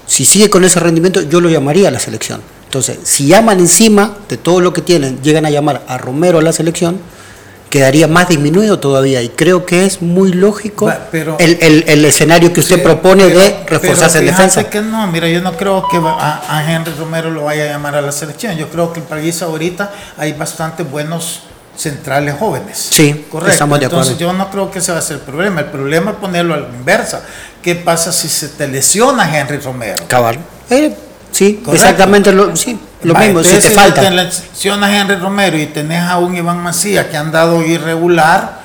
[0.05, 2.41] si sigue con ese rendimiento, yo lo llamaría a la selección.
[2.65, 6.41] Entonces, si llaman encima de todo lo que tienen, llegan a llamar a Romero a
[6.41, 6.99] la selección,
[7.73, 10.93] quedaría más disminuido todavía y creo que es muy lógico
[11.39, 14.69] el, escenario que usted propone de reforzarse en defensa.
[14.69, 18.01] que no, mira, yo no creo que a, Henry Romero lo vaya a llamar a
[18.03, 18.55] la selección.
[18.57, 22.77] Yo creo que en el país ahorita hay bastante buenos centrales jóvenes.
[22.77, 23.53] Sí, correcto.
[23.53, 24.03] Estamos de acuerdo.
[24.03, 25.61] Entonces yo no creo que ese va a ser el problema.
[25.61, 27.23] El problema es ponerlo a la inversa.
[27.63, 30.03] ¿Qué pasa si se te lesiona Henry Romero?
[30.07, 30.37] Cabal.
[30.69, 30.95] Eh,
[31.31, 32.77] sí, exactamente lo, sí.
[33.03, 34.01] Lo mismo, si te falta.
[34.53, 38.61] Si a Henry Romero y tenés a un Iván Macías que han dado irregular,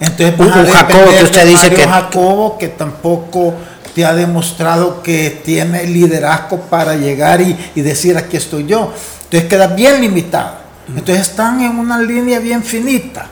[0.00, 3.54] Entonces, un, Jacobo que usted dice que Jacobo que tampoco
[3.94, 8.92] te ha demostrado que tiene liderazgo para llegar y, y decir aquí estoy yo.
[9.24, 10.66] Entonces queda bien limitado.
[10.88, 13.26] Entonces están en una línea bien finita,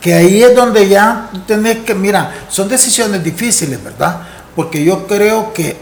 [0.00, 4.22] que ahí es donde ya tenés que, mira, son decisiones difíciles, ¿verdad?
[4.56, 5.76] Porque yo creo que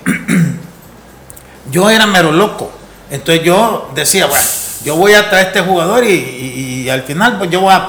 [1.71, 2.73] yo era mero loco.
[3.11, 4.45] Entonces yo decía, bueno,
[4.85, 7.88] yo voy a traer este jugador y, al final pues yo voy a,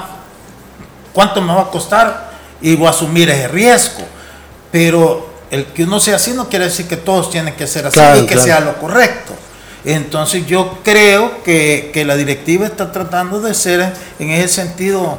[1.14, 2.32] ¿cuánto me va a costar?
[2.62, 4.04] Y voy a asumir ese riesgo.
[4.72, 8.00] Pero el que uno sea así no quiere decir que todos tienen que ser así
[8.24, 9.34] y que sea lo correcto.
[9.86, 15.18] Entonces yo creo que, la directiva está tratando de ser en ese sentido,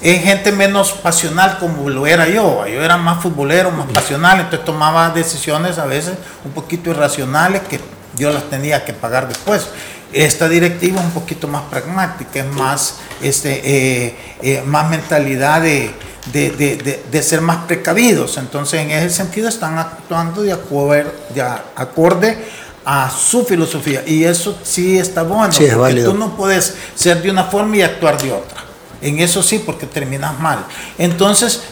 [0.00, 2.66] es gente menos pasional como lo era yo.
[2.66, 6.14] Yo era más futbolero, más pasional, entonces tomaba decisiones a veces
[6.44, 7.80] un poquito irracionales que
[8.16, 9.66] yo las tenía que pagar después.
[10.12, 15.92] Esta directiva es un poquito más pragmática, es más, este, eh, eh, más mentalidad de,
[16.32, 18.38] de, ser más precavidos.
[18.38, 22.38] Entonces, en ese sentido, están actuando de, acuerdo, de acorde
[22.84, 24.04] a su filosofía.
[24.06, 28.20] Y eso sí está bueno, porque tú no puedes ser de una forma y actuar
[28.22, 28.64] de otra.
[29.02, 30.64] En eso sí, porque terminas mal.
[30.96, 31.62] Entonces,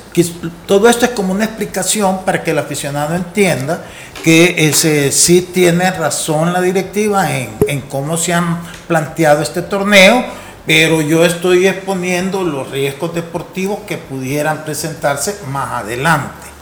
[0.67, 3.85] todo esto es como una explicación para que el aficionado entienda
[4.25, 8.59] que ese, sí tiene razón la directiva en, en cómo se han
[8.89, 10.25] planteado este torneo,
[10.67, 16.54] pero yo estoy exponiendo los riesgos deportivos que pudieran presentarse más adelante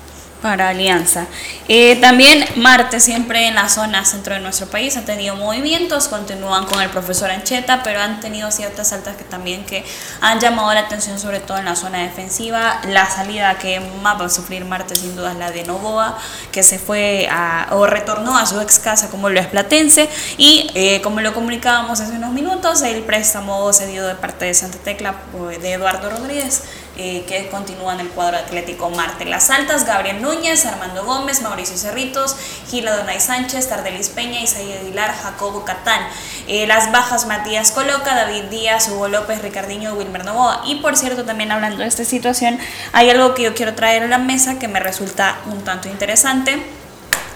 [0.42, 1.26] para Alianza.
[1.68, 6.66] Eh, también Marte, siempre en la zona centro de nuestro país, ha tenido movimientos, continúan
[6.66, 9.85] con el profesor Ancheta, pero han tenido ciertas altas que también que
[10.20, 12.81] han llamado la atención, sobre todo en la zona defensiva.
[12.88, 16.18] La salida que más va a sufrir Marte, sin duda, es la de Novoa,
[16.50, 20.09] que se fue a, o retornó a su ex casa como lo es Platense.
[20.37, 24.78] Y eh, como lo comunicábamos hace unos minutos, el préstamo cedido de parte de Santa
[24.78, 25.14] Tecla
[25.61, 26.62] de Eduardo Rodríguez
[26.96, 29.24] eh, que continúan el cuadro atlético Marte.
[29.24, 32.37] Las altas, Gabriel Núñez, Armando Gómez, Mauricio Cerritos,
[32.68, 36.02] Gila Donay Sánchez, Tardelis Peña, Isaías Aguilar, Jacobo Catán.
[36.48, 40.62] Eh, las bajas, Matías Coloca, David Díaz, Hugo López, Ricardiño, Wilmer Novoa.
[40.66, 42.59] Y por cierto, también hablando de esta situación,
[42.92, 46.82] hay algo que yo quiero traer a la mesa que me resulta un tanto interesante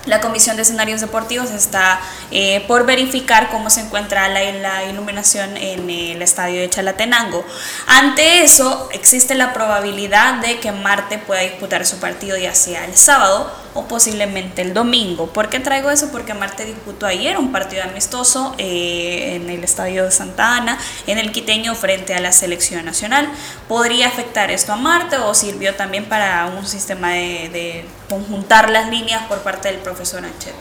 [0.06, 5.90] la Comisión de Escenarios Deportivos está eh, por verificar cómo se encuentra la, iluminación en
[5.90, 7.44] el estadio de Chalatenango.
[7.86, 12.96] Ante eso, existe la probabilidad de que Marte pueda disputar su partido ya sea el
[12.96, 15.26] sábado o posiblemente el domingo.
[15.26, 16.10] ¿Por qué traigo eso?
[16.10, 21.18] Porque Marte disputó ayer un partido amistoso eh, en el estadio de Santa Ana, en
[21.18, 23.28] el quiteño frente a la selección nacional.
[23.68, 29.26] ¿Podría afectar esto a Marte o sirvió también para un sistema de conjuntar las líneas
[29.28, 30.56] por parte del profesor Ancheta?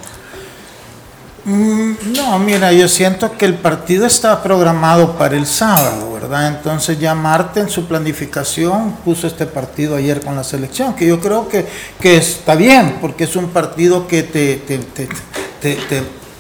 [1.46, 6.48] Mm, no, mira, yo siento que el partido está programado para el sábado, ¿verdad?
[6.48, 11.22] Entonces ya Marte en su planificación puso este partido ayer con la selección, que yo
[11.22, 11.68] creo que,
[12.00, 15.78] que está bien, porque es un partido que te, te, te,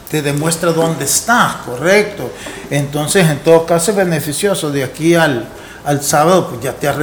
[0.10, 2.32] te demuestra dónde estás, correcto.
[2.70, 4.72] Entonces, en todo caso es beneficioso.
[4.72, 5.48] De aquí al,
[5.84, 6.98] al sábado, pues ya te has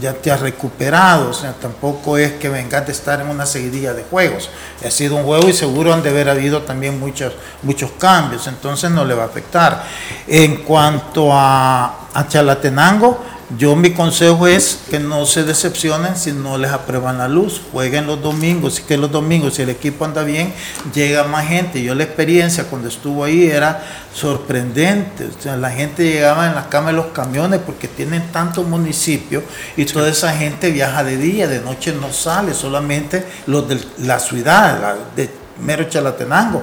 [0.00, 3.92] ya te has recuperado, o sea, tampoco es que vengas de estar en una seguidilla
[3.92, 4.50] de juegos.
[4.84, 8.90] Ha sido un juego y seguro han de haber habido también muchos, muchos cambios, entonces
[8.90, 9.84] no le va a afectar.
[10.26, 13.22] En cuanto a, a Chalatenango,
[13.58, 18.06] yo mi consejo es que no se decepcionen si no les aprueban la luz, jueguen
[18.06, 20.52] los domingos, y que los domingos si el equipo anda bien,
[20.94, 21.82] llega más gente.
[21.82, 23.84] Yo la experiencia cuando estuvo ahí era
[24.14, 28.66] sorprendente, o sea, la gente llegaba en las camas de los camiones porque tienen tantos
[28.66, 29.42] municipios
[29.76, 34.18] y toda esa gente viaja de día, de noche no sale, solamente los de la
[34.18, 36.62] ciudad, la, de mero Chalatenango,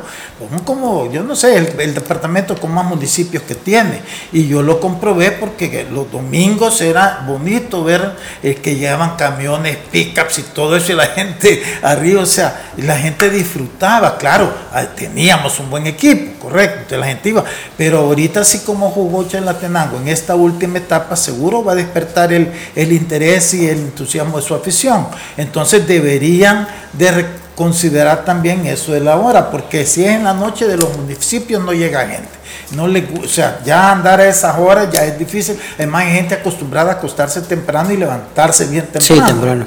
[0.66, 4.02] como, yo no sé, el, departamento con más municipios que tiene.
[4.32, 10.40] Y yo lo comprobé porque los domingos era bonito ver eh, que llevaban camiones, pickups
[10.40, 15.60] y todo eso, y la gente arriba, o sea, la gente disfrutaba, claro, ah, teníamos
[15.60, 17.44] un buen equipo, correcto, la gente iba,
[17.78, 22.52] pero ahorita así como jugó Chalatenango en esta última etapa, seguro va a despertar el,
[22.76, 25.08] el interés y el entusiasmo de su afición.
[25.38, 27.26] Entonces deberían de
[27.60, 31.62] considerar también eso de la hora, porque si es en la noche de los municipios
[31.62, 32.39] no llega gente.
[32.72, 35.60] No le, o sea, ya andar a esas horas ya es difícil.
[35.76, 39.66] Además hay gente acostumbrada a acostarse temprano y levantarse bien temprano.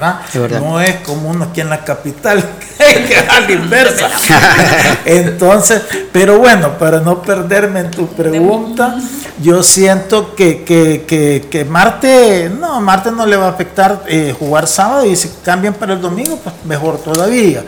[0.59, 2.43] No es como uno aquí en la capital,
[2.77, 4.09] que es a la inversa.
[5.05, 8.97] Entonces, pero bueno, para no perderme en tu pregunta,
[9.41, 14.67] yo siento que, que, que, Marte, no, Marte no le va a afectar eh, jugar
[14.67, 17.63] sábado y si cambian para el domingo, pues mejor todavía.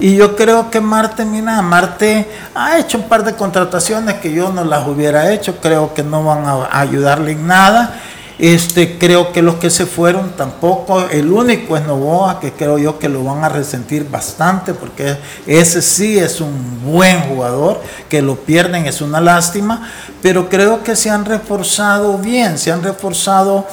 [0.00, 4.50] Y yo creo que Marte, mira, Marte ha hecho un par de contrataciones que yo
[4.50, 8.00] no las hubiera hecho, creo que no van a ayudarle en nada.
[8.38, 12.98] Este, creo que los que se fueron tampoco, el único es Novoa, que creo yo
[12.98, 18.36] que lo van a resentir bastante, porque ese sí es un buen jugador, que lo
[18.36, 19.90] pierden es una lástima,
[20.22, 23.66] pero creo que se han reforzado bien, se han reforzado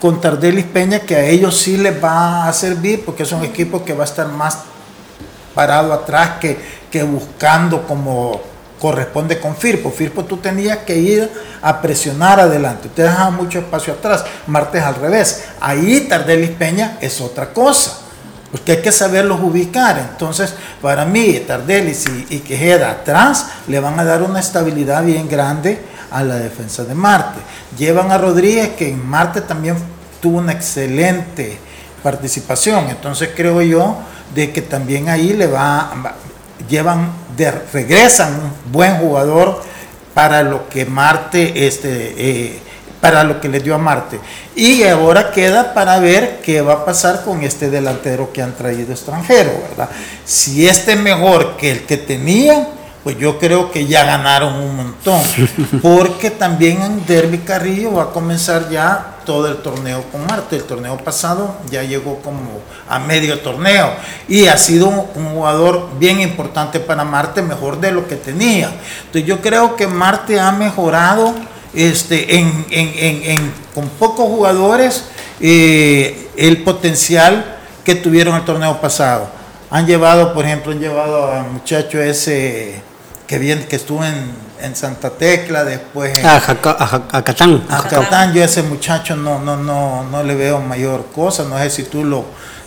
[0.00, 3.84] con Tardelis Peña, que a ellos sí les va a servir, porque es un equipo
[3.84, 4.58] que va a estar más
[5.54, 6.58] parado atrás que,
[6.90, 9.92] que buscando como corresponde con Firpo.
[9.92, 11.30] Firpo tú tenías que ir
[11.62, 12.88] a presionar adelante.
[12.88, 14.24] Usted dejaba mucho espacio atrás.
[14.48, 15.44] Martes al revés.
[15.60, 18.00] Ahí Tardelis Peña es otra cosa.
[18.50, 19.98] Porque hay que saberlos ubicar.
[19.98, 25.28] Entonces, para mí, Tardelis y, y Quejeda atrás le van a dar una estabilidad bien
[25.28, 27.38] grande a la defensa de Marte.
[27.78, 29.76] Llevan a Rodríguez, que en Marte también
[30.20, 31.56] tuvo una excelente
[32.02, 32.88] participación.
[32.88, 33.96] Entonces, creo yo
[34.34, 35.90] de que también ahí le va,
[36.68, 39.62] llevan de, regresan un buen jugador
[40.14, 42.58] para lo que Marte, este, eh,
[43.00, 44.20] para lo que le dio a Marte.
[44.54, 48.92] Y ahora queda para ver qué va a pasar con este delantero que han traído
[48.92, 49.88] extranjero, ¿verdad?
[50.24, 52.68] Si este es mejor que el que tenía,
[53.04, 55.20] pues yo creo que ya ganaron un montón.
[55.82, 60.56] Porque también en Derby Carrillo va a comenzar ya todo el torneo con Marte.
[60.56, 63.92] El torneo pasado ya llegó como a medio torneo
[64.28, 68.72] y ha sido un jugador bien importante para Marte, mejor de lo que tenía.
[69.06, 71.34] Entonces yo creo que Marte ha mejorado
[71.74, 75.06] este, en, en, con pocos jugadores
[75.40, 79.28] eh, el potencial que tuvieron el torneo pasado.
[79.70, 82.82] Han llevado, por ejemplo, han llevado al muchacho ese
[83.32, 87.64] que bien que estuvo en, en Santa Tecla, después en, a, a, Catán.
[87.70, 91.56] A Catán, yo a ese muchacho no, no, no, no le veo mayor cosa, no
[91.56, 92.26] sé si tú lo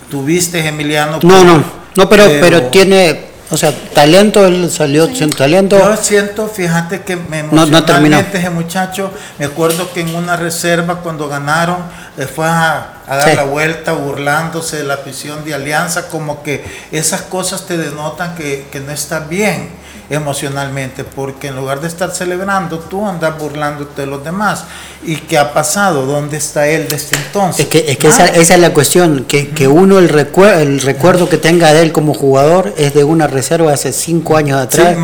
[0.10, 1.19] tuviste, Emiliano.
[1.21, 1.63] No, no,
[1.95, 5.78] no, pero, pero, tiene, o sea, talento, él salió sin talento.
[5.78, 11.28] Yo siento, fíjate que me emocionalmente ese muchacho, me acuerdo que en una reserva cuando
[11.28, 11.78] ganaron,
[12.17, 17.21] le fue a, dar la vuelta burlándose de la afición de Alianza, como que esas
[17.21, 22.79] cosas te denotan que, que no está bien emocionalmente, porque en lugar de estar celebrando,
[22.79, 24.65] tú andas burlándote de los demás.
[25.03, 26.05] ¿Y qué ha pasado?
[26.05, 27.65] ¿Dónde está él desde entonces?
[27.65, 30.81] Es que, es que esa, esa, es la cuestión, que, que uno el, recuer el
[30.81, 34.95] recuerdo que tenga de él como jugador es de una reserva hace cinco años atrás.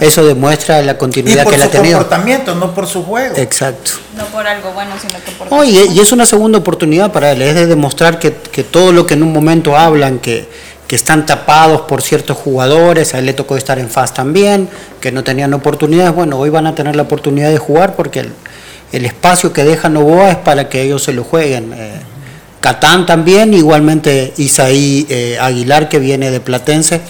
[0.00, 1.98] Eso demuestra la continuidad que él ha tenido.
[1.98, 3.36] por su comportamiento, no por su juego.
[3.36, 3.92] Exacto.
[4.16, 5.48] No por algo bueno, sino que por...
[5.50, 8.92] Oh, y, y, es una segunda oportunidad para él, es de demostrar que, que todo
[8.92, 10.48] lo que en un momento hablan, que
[10.90, 14.68] que están tapados por ciertos jugadores, a él le tocó estar en FAS también,
[15.00, 18.26] que no tenían oportunidades, bueno, hoy van a tener la oportunidad de jugar porque
[18.90, 21.72] el, espacio que deja Novoa es para que ellos se lo jueguen.
[21.76, 21.92] Eh,
[22.60, 27.00] Catán también, igualmente Isaí eh, Aguilar que viene de Platense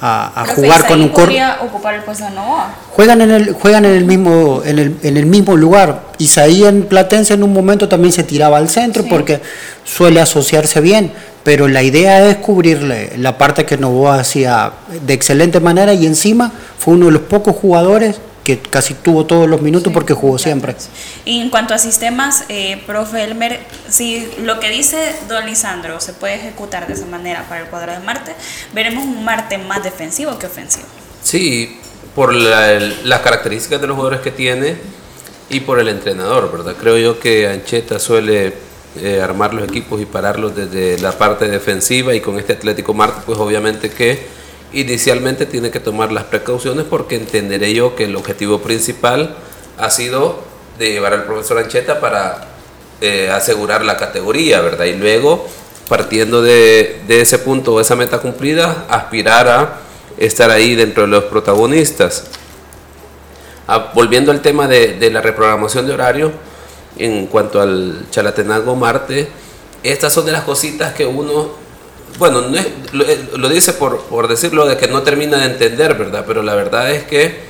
[0.00, 1.40] a, jugar con un corte.
[1.60, 2.74] ocupar el puesto de Novoa?
[2.90, 6.02] Juegan en el, juegan en el mismo, en el, en el mismo lugar.
[6.18, 9.40] Isaí en Platense en un momento también se tiraba al centro porque
[9.84, 11.12] suele asociarse bien
[11.48, 14.70] pero la idea es cubrirle la parte que Novoa hacía
[15.06, 19.46] de excelente manera y encima fue uno de los pocos jugadores que casi tuvo todos
[19.46, 20.74] los minutos porque jugó siempre.
[21.26, 24.96] Y en cuanto a sistemas, eh, profe Elmer, si lo que dice
[25.28, 28.34] don Lisandro se puede ejecutar de esa manera para el cuadro de Marte,
[28.72, 30.86] veremos un Marte más defensivo que ofensivo.
[31.22, 31.78] Sí,
[32.14, 34.78] por las características de los jugadores que tiene
[35.50, 36.74] y por el entrenador, ¿verdad?
[36.80, 38.54] Creo yo que Ancheta suele
[38.96, 43.20] eh, armar los equipos y pararlos desde la parte defensiva y con este Atlético Marte
[43.26, 44.37] pues obviamente que
[44.72, 49.36] inicialmente tiene que tomar las precauciones porque entenderé yo que el objetivo principal
[49.78, 50.40] ha sido
[50.78, 52.48] de llevar al profesor Ancheta para
[53.00, 54.84] eh, asegurar la categoría, ¿verdad?
[54.86, 55.46] Y luego,
[55.88, 59.78] partiendo de, ese punto o esa meta cumplida, aspirar a
[60.18, 62.24] estar ahí dentro de los protagonistas.
[63.66, 66.32] Ah, volviendo al tema de, de la reprogramación de horario,
[66.96, 69.28] en cuanto al Chalatenango Marte,
[69.82, 71.50] estas son de las cositas que uno,
[72.18, 72.58] bueno, no
[73.36, 76.24] lo, dice por, por, decirlo de que no termina de entender, ¿verdad?
[76.26, 77.48] Pero la verdad es que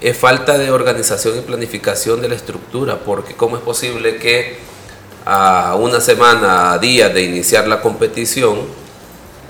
[0.00, 4.58] es falta de organización y planificación de la estructura, porque ¿cómo es posible que
[5.26, 8.60] a una semana, a días de iniciar la competición,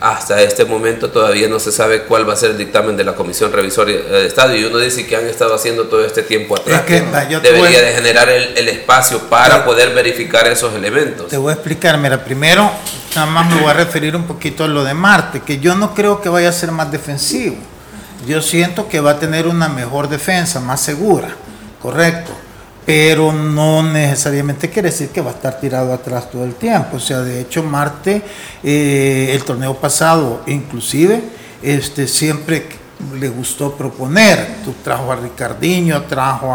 [0.01, 3.15] hasta este momento todavía no se sabe cuál va a ser el dictamen de la
[3.15, 6.83] Comisión Revisoria de Estado y uno dice que han estado haciendo todo este tiempo atrás.
[6.83, 11.29] que, debería de generar el, espacio para poder verificar esos elementos.
[11.29, 12.71] Te voy a explicar, mira, primero
[13.15, 15.95] nada más me voy a referir un poquito a lo de Marte, que yo no
[15.95, 17.57] creo que vaya a ser más defensivo.
[18.27, 21.35] Yo siento que va a tener una mejor defensa, más segura,
[21.83, 22.40] correcto
[22.91, 26.97] pero no necesariamente quiere decir que va a estar tirado atrás todo el tiempo.
[26.97, 28.21] O sea, de hecho, Marte,
[28.65, 31.23] eh, el torneo pasado, inclusive,
[31.63, 32.67] este, siempre
[33.17, 34.57] le gustó proponer.
[34.65, 36.53] Tú trajo a Ricardiño, trajo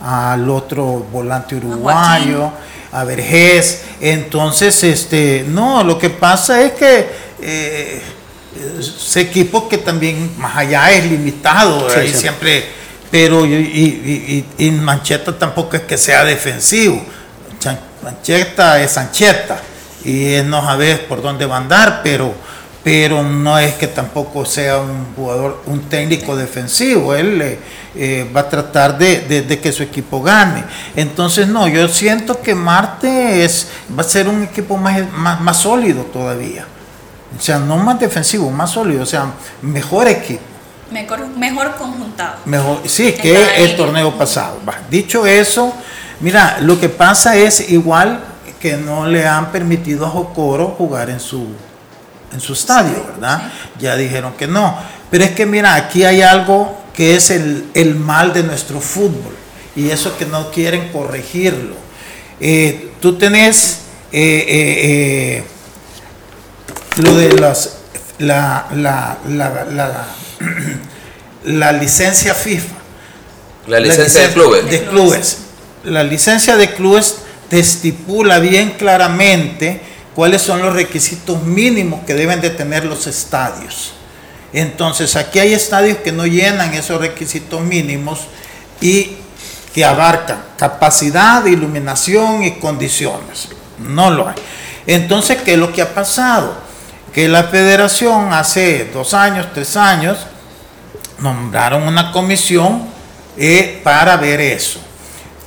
[0.00, 2.50] al otro volante uruguayo.
[2.90, 3.82] a Vergés.
[4.00, 7.06] Entonces, este, no, lo que pasa es que
[7.42, 8.00] eh,
[8.78, 12.64] ese equipo que también más allá es limitado, ahí siempre,
[13.16, 17.02] pero y, y, Mancheta tampoco es que sea defensivo.
[18.02, 19.58] Mancheta es Sancheta
[20.04, 22.34] y él no sabe por dónde va a andar, pero
[22.84, 27.58] pero no es que tampoco sea un jugador, un técnico defensivo, él eh,
[27.94, 30.62] eh, va a tratar de, que su equipo gane.
[30.94, 35.10] Entonces, no, yo siento que Marte es, va a ser un equipo más,
[35.40, 36.66] más, sólido todavía.
[37.36, 40.55] O sea, no más defensivo, más sólido, o sea, mejor equipo.
[40.90, 42.36] Mejor, mejor conjuntado.
[42.44, 44.58] Mejor, sí, que el torneo pasado.
[44.90, 45.74] Dicho eso,
[46.20, 48.20] mira, lo que pasa es igual
[48.60, 51.48] que no le han permitido a Jocoro jugar en su
[52.32, 53.50] en su estadio, ¿verdad?
[53.78, 54.76] Ya dijeron que no.
[55.10, 59.34] Pero es que mira, aquí hay algo que es el, mal de nuestro fútbol
[59.74, 61.74] y eso que no quieren corregirlo.
[62.40, 63.80] Eh, tú tenés
[64.12, 65.44] eh, eh,
[66.96, 67.78] lo de las,
[68.18, 70.06] la, la, la, la,
[71.72, 72.74] licencia FIFA.
[73.66, 74.70] La licencia, de clubes.
[74.70, 75.38] De clubes.
[75.84, 77.16] La licencia de clubes
[77.48, 79.80] te estipula bien claramente
[80.14, 83.92] cuáles son los requisitos mínimos que deben de tener los estadios.
[84.52, 88.20] Entonces, aquí hay estadios que no llenan esos requisitos mínimos
[88.80, 89.16] y
[89.74, 93.48] que abarcan capacidad, iluminación y condiciones.
[93.78, 94.36] No lo hay.
[94.86, 96.65] Entonces, ¿qué es lo que ha pasado?
[97.16, 100.18] Que la federación hace dos años, tres años,
[101.18, 102.86] nombraron una comisión
[103.36, 104.80] eh, para ver eso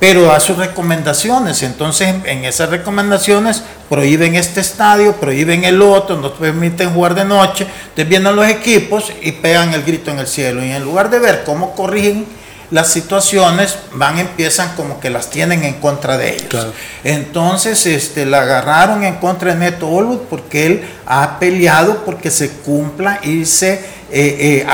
[0.00, 1.62] pero a sus recomendaciones.
[1.62, 7.66] Entonces, en esas recomendaciones prohíben este estadio, prohíben el otro, no permiten jugar de noche.
[7.90, 10.64] Entonces vienen los equipos y pegan el grito en el cielo.
[10.64, 12.26] Y en lugar de ver cómo corrigen
[12.70, 16.68] las situaciones, van, empiezan como que las tienen en contra de ellos.
[17.02, 22.50] Entonces, este, la agarraron en contra de Neto Olwood porque él ha peleado porque se
[22.50, 24.66] cumpla y se eh, eh,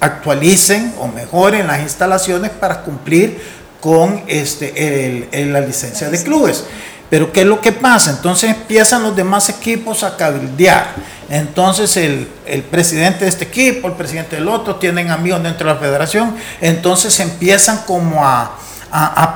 [0.00, 3.40] actualicen o mejoren las instalaciones para cumplir
[3.80, 6.64] con este, el, la licencia de clubes.
[7.08, 8.10] Pero ¿qué es lo que pasa?
[8.10, 10.94] Entonces empiezan los demás equipos a cabildear.
[11.28, 15.80] Entonces el, presidente de este equipo, el presidente del otro, tienen amigos dentro de la
[15.80, 16.36] federación.
[16.60, 18.58] Entonces empiezan como a,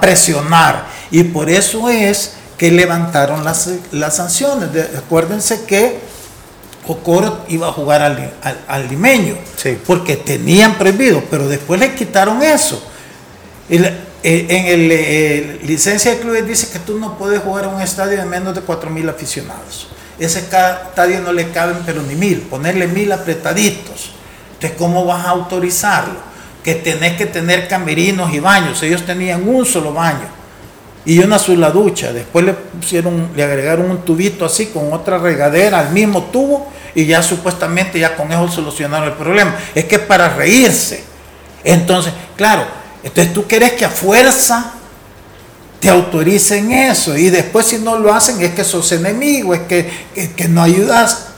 [0.00, 0.86] presionar.
[1.10, 4.68] Y por eso es que levantaron las, las sanciones.
[4.96, 5.98] acuérdense que
[6.86, 8.32] Jocoro iba a jugar al,
[8.68, 9.36] al, limeño.
[9.86, 12.82] Porque tenían prohibido, pero después le quitaron eso.
[13.68, 17.80] Eh, en el eh, licencia de clubes dice que tú no puedes jugar en un
[17.80, 19.88] estadio de menos de 4.000 aficionados.
[20.20, 24.10] Ese estadio no le caben pero ni mil, ponerle mil apretaditos.
[24.52, 26.16] Entonces, ¿cómo vas a autorizarlo?
[26.62, 28.82] Que tenés que tener camerinos y baños.
[28.82, 30.28] Ellos tenían un solo baño
[31.06, 32.12] y una sola ducha.
[32.12, 37.06] Después le pusieron, le agregaron un tubito así con otra regadera al mismo tubo y
[37.06, 39.56] ya supuestamente ya con eso solucionaron el problema.
[39.74, 41.02] Es que para reírse.
[41.64, 42.64] Entonces, claro,
[43.02, 44.74] entonces tú quieres que a fuerza
[45.80, 50.48] te autoricen eso y después si no lo hacen es que sos enemigo, es que,
[50.48, 51.28] no ayudas.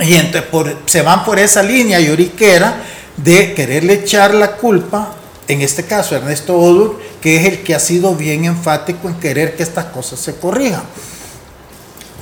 [0.00, 2.82] Y entonces se van por esa línea lloriquera
[3.16, 5.14] de quererle echar la culpa,
[5.48, 9.56] en este caso Ernesto Odur, que es el que ha sido bien enfático en querer
[9.56, 10.82] que estas cosas se corrijan.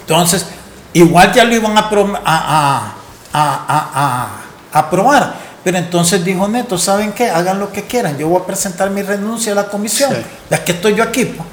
[0.02, 0.46] Entonces,
[0.92, 1.90] igual ya lo iban a,
[2.24, 2.94] a,
[3.32, 7.30] a, a aprobar pero entonces dijo Neto, ¿saben qué?
[7.30, 10.12] Hagan lo que quieran, yo voy a presentar mi renuncia a la comisión.
[10.50, 11.24] Ya que estoy yo aquí.
[11.24, 11.48] Pues.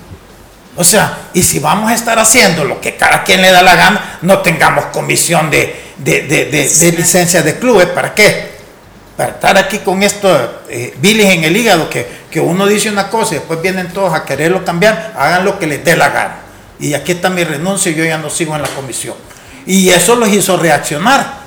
[0.76, 3.76] O sea, y si vamos a estar haciendo lo que cada quien le da la
[3.76, 8.60] gana, no tengamos comisión de, de, licencia de clubes, ¿para qué?
[9.18, 13.10] Para estar aquí con esto, eh, bilis en el hígado, que, que uno dice una
[13.10, 16.36] cosa y después vienen todos a quererlo cambiar, hagan lo que les dé la gana.
[16.80, 19.16] Y aquí está mi renuncia y yo ya no sigo en la comisión.
[19.66, 21.39] Y eso los hizo reaccionar.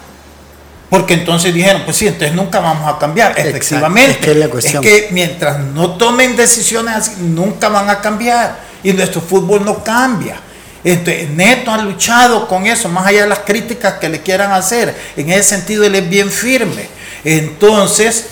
[0.92, 3.32] Porque entonces dijeron, pues sí, entonces nunca vamos a cambiar.
[3.38, 4.30] Efectivamente.
[4.62, 8.58] Es que, mientras no tomen decisiones así, nunca van a cambiar.
[8.82, 10.36] Y nuestro fútbol no cambia.
[10.84, 14.94] Entonces, Neto ha luchado con eso, más allá de las críticas que le quieran hacer.
[15.16, 16.86] En ese sentido, él es bien firme.
[17.24, 18.26] Entonces,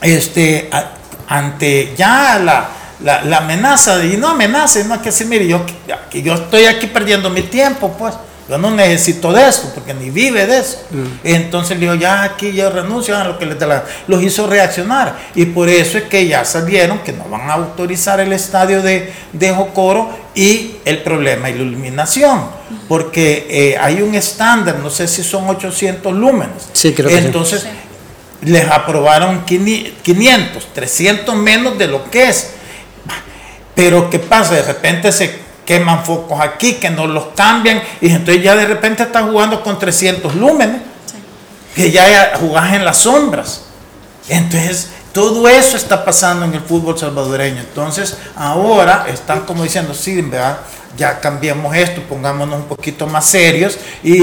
[0.00, 0.70] este,
[1.28, 2.70] ante ya la,
[3.22, 5.60] la, amenaza, y no amenaza, no que decir, mire, yo,
[6.10, 8.14] yo estoy aquí perdiendo mi tiempo, pues.
[8.48, 10.78] Yo no necesito de eso, porque ni vive de eso.
[10.90, 11.04] Mm.
[11.24, 13.84] Entonces le dijo, ya aquí ya renuncian a lo que les da la...
[14.06, 15.18] Los hizo reaccionar.
[15.34, 19.12] Y por eso es que ya salieron que no van a autorizar el estadio de,
[19.32, 22.44] de Jocoro y el problema es la iluminación.
[22.86, 26.68] Porque eh, hay un estándar, no sé si son 800 lúmenes.
[26.72, 27.66] Sí, creo que Entonces
[28.42, 32.50] les aprobaron 500, 300 menos de lo que es.
[33.74, 34.54] Pero ¿qué pasa?
[34.54, 39.02] De repente se queman focos aquí, que no los cambian, y entonces ya de repente
[39.02, 40.80] estás jugando con 300 lúmenes,
[41.74, 43.64] que ya jugás en las sombras.
[44.28, 47.60] Entonces, todo eso está pasando en el fútbol salvadoreño.
[47.60, 50.58] Entonces, ahora están como diciendo, sí, ¿verdad?
[50.96, 54.20] ya cambiemos esto, pongámonos un poquito más serios, y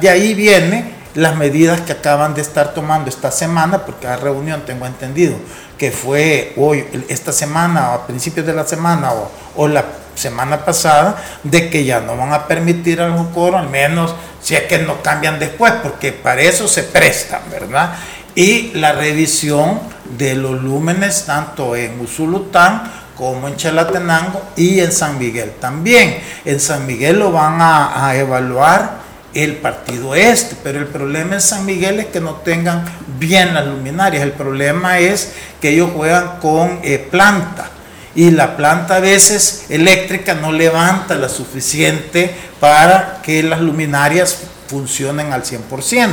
[0.00, 4.62] de ahí viene las medidas que acaban de estar tomando esta semana, porque la reunión
[4.66, 5.36] tengo entendido
[5.78, 9.84] que fue hoy, esta semana, o a principios de la semana, o, o la
[10.14, 14.62] semana pasada, de que ya no van a permitir al Jocoro, al menos si es
[14.62, 17.94] que no cambian después, porque para eso se prestan, ¿verdad?
[18.34, 19.80] Y la revisión
[20.16, 26.20] de los lúmenes, tanto en Usulután como en Chalatenango y en San Miguel también.
[26.44, 29.03] En San Miguel lo van a, a evaluar
[29.34, 32.84] el partido este, pero el problema en San Miguel es que no tengan
[33.18, 37.70] bien las luminarias, el problema es que ellos juegan con eh, planta
[38.14, 45.32] y la planta a veces eléctrica no levanta la suficiente para que las luminarias funcionen
[45.32, 46.12] al 100%.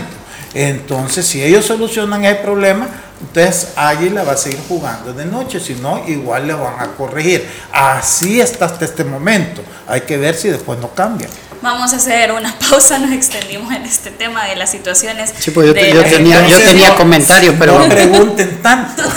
[0.54, 2.90] Entonces, si ellos solucionan el problema,
[3.22, 7.48] entonces Águila va a seguir jugando de noche, si no, igual le van a corregir.
[7.72, 9.62] Así está hasta este momento.
[9.88, 11.30] Hay que ver si después no cambia.
[11.62, 15.32] Vamos a hacer una pausa, nos extendimos en este tema de las situaciones.
[15.38, 17.78] Sí, pues yo, tenía, yo tenía comentarios, pero...
[17.78, 19.04] No pregunten tanto.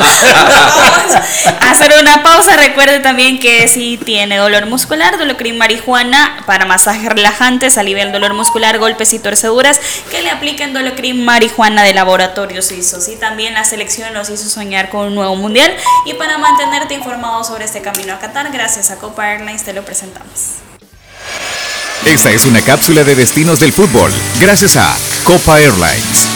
[0.00, 1.14] Vamos
[1.60, 2.56] a hacer una pausa.
[2.56, 8.34] Recuerde también que si tiene dolor muscular, Dolocrin marihuana para masajes relajantes, alivia el dolor
[8.34, 9.80] muscular, golpes y torceduras,
[10.10, 13.08] que le apliquen Dolocrin marihuana de laboratorio suizos.
[13.08, 15.72] Y también la selección nos hizo soñar con un nuevo mundial.
[16.06, 19.84] Y para mantenerte informado sobre este camino a Qatar, gracias a Copa Airlines te lo
[19.84, 20.73] presentamos.
[22.06, 24.94] Esta es una cápsula de destinos del fútbol, gracias a
[25.24, 26.28] Copa Airlines.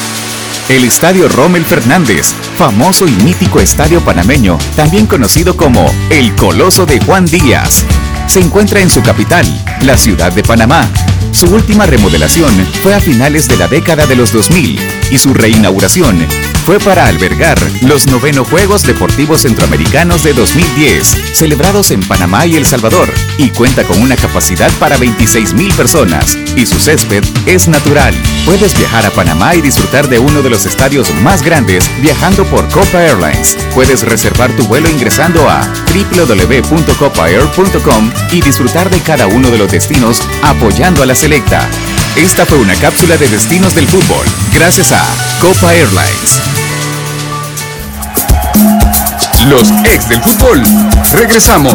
[0.71, 6.99] El Estadio Rommel Fernández, famoso y mítico estadio panameño, también conocido como el Coloso de
[7.01, 7.85] Juan Díaz,
[8.27, 9.47] se encuentra en su capital,
[9.83, 10.89] la ciudad de Panamá.
[11.33, 14.79] Su última remodelación fue a finales de la década de los 2000
[15.11, 16.27] y su reinauguración
[16.69, 22.67] fue para albergar los noveno Juegos Deportivos Centroamericanos de 2010, celebrados en Panamá y El
[22.67, 23.09] Salvador,
[23.39, 28.13] y cuenta con una capacidad para 26 mil personas, y su césped es natural.
[28.45, 32.69] Puedes viajar a Panamá y disfrutar de uno de los estadios más grandes viajando por
[32.69, 33.57] Copa Airlines.
[33.75, 35.63] Puedes reservar tu vuelo ingresando a
[35.95, 41.69] www.copaair.com y disfrutar de cada uno de los destinos apoyando a la selecta.
[42.15, 45.03] Esta fue una cápsula de destinos del fútbol, gracias a
[45.41, 46.41] Copa Airlines.
[49.49, 50.63] Los ex del fútbol.
[51.13, 51.75] Regresamos.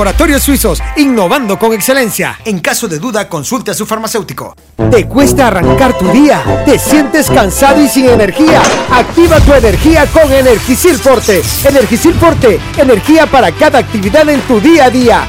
[0.00, 2.38] Laboratorios Suizos, innovando con excelencia.
[2.46, 4.56] En caso de duda, consulte a su farmacéutico.
[4.90, 6.64] ¿Te cuesta arrancar tu día?
[6.64, 8.62] ¿Te sientes cansado y sin energía?
[8.90, 11.42] Activa tu energía con Energisil Forte.
[11.68, 15.28] Energisil Forte, energía para cada actividad en tu día a día.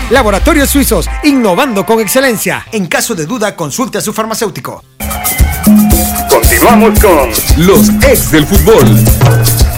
[0.11, 2.65] Laboratorios Suizos, innovando con excelencia.
[2.73, 4.83] En caso de duda, consulte a su farmacéutico.
[6.29, 7.29] Continuamos con
[7.65, 9.70] los ex del fútbol.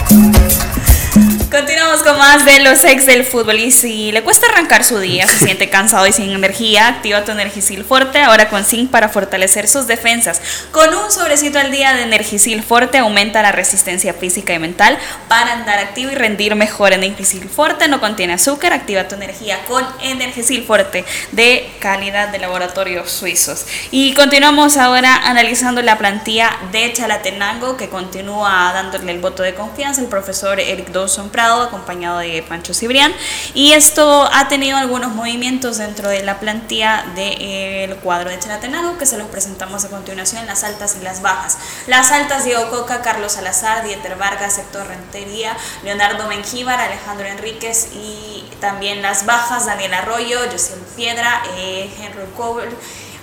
[1.94, 5.28] Continuamos con más de los ex del fútbol y si le cuesta arrancar su día,
[5.28, 9.68] se siente cansado y sin energía, activa tu Energisil Forte ahora con zinc para fortalecer
[9.68, 10.40] sus defensas.
[10.72, 15.52] Con un sobrecito al día de Energisil Forte aumenta la resistencia física y mental para
[15.52, 16.92] andar activo y rendir mejor.
[16.92, 23.08] Energisil Forte no contiene azúcar, activa tu energía con Energisil Forte de calidad de laboratorios
[23.12, 23.66] suizos.
[23.92, 30.00] Y continuamos ahora analizando la plantilla de Chalatenango que continúa dándole el voto de confianza
[30.00, 33.12] el profesor Eric Dawson Prado acompañado de Pancho Cibrián
[33.52, 39.04] y esto ha tenido algunos movimientos dentro de la plantilla del cuadro de Chalatenango que
[39.04, 41.58] se los presentamos a continuación las altas y las bajas.
[41.86, 48.44] Las altas Diego Coca, Carlos Salazar, Dieter Vargas, Héctor Rentería, Leonardo Mengíbar, Alejandro Enríquez y
[48.60, 52.70] también las bajas Daniel Arroyo, José Piedra, eh, Henry Cole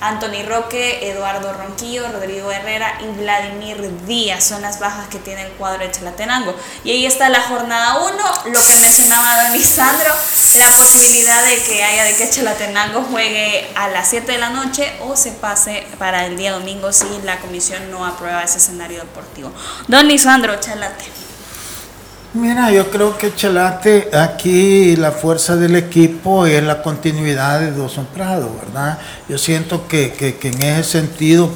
[0.02, 5.52] Anthony Roque, Eduardo Ronquillo, Rodrigo Herrera y Vladimir Díaz son las bajas que tiene el
[5.52, 6.54] cuadro de Chalatenango.
[6.84, 8.12] Y ahí está la jornada 1,
[8.52, 10.12] lo que mencionaba don Lisandro,
[10.58, 14.92] la posibilidad de que haya de que Chalatenango juegue a las 7 de la noche
[15.00, 19.52] o se pase para el día domingo si la comisión no aprueba ese escenario deportivo.
[19.88, 21.31] Don Lisandro, Chalate.
[22.34, 28.06] Mira, yo creo que Chalate, aquí la fuerza del equipo es la continuidad de Dawson
[28.06, 28.98] Prado, ¿verdad?
[29.28, 31.50] Yo siento que, en ese sentido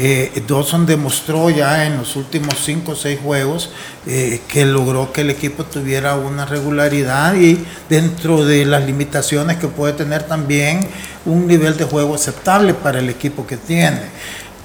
[0.00, 3.70] eh, Dawson demostró ya en los últimos cinco o seis juegos
[4.04, 9.68] eh, que logró que el equipo tuviera una regularidad y dentro de las limitaciones que
[9.68, 10.88] puede tener también
[11.24, 14.02] un nivel de juego aceptable para el equipo que tiene.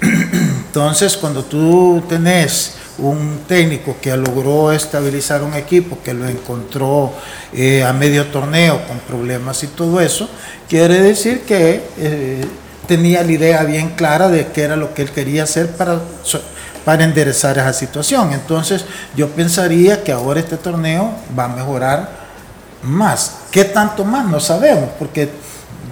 [0.00, 7.12] Entonces, cuando tú tenés un técnico que logró estabilizar un equipo, que lo encontró
[7.52, 10.28] eh, a medio torneo con problemas y todo eso,
[10.68, 12.44] quiere decir que eh,
[12.86, 16.00] tenía la idea bien clara de qué era lo que él quería hacer para,
[16.84, 18.32] para enderezar esa situación.
[18.32, 18.84] Entonces
[19.16, 22.10] yo pensaría que ahora este torneo va a mejorar
[22.82, 23.36] más.
[23.50, 24.26] ¿Qué tanto más?
[24.26, 25.30] No sabemos, porque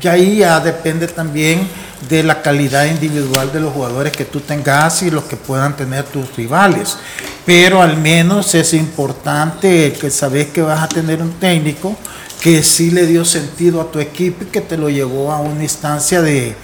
[0.01, 1.69] ya ahí ya depende también
[2.09, 6.05] de la calidad individual de los jugadores que tú tengas y los que puedan tener
[6.05, 6.97] tus rivales.
[7.45, 11.97] Pero al menos es importante que sabes que vas a tener un técnico
[12.41, 15.63] que sí le dio sentido a tu equipo y que te lo llevó a una
[15.63, 16.55] instancia de,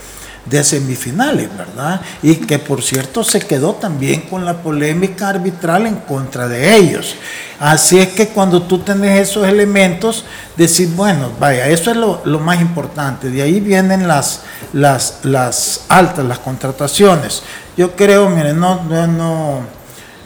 [0.48, 2.00] de semifinales, ¿verdad?
[2.22, 7.16] Y que por cierto se quedó también con la polémica arbitral en contra de ellos.
[7.58, 10.24] Así es que cuando tú tenés esos elementos,
[10.56, 13.30] decís, bueno, vaya, eso es lo, más importante.
[13.30, 14.42] De ahí vienen las,
[14.72, 17.42] las, las altas, las contrataciones.
[17.76, 19.60] Yo creo, miren, no, no, no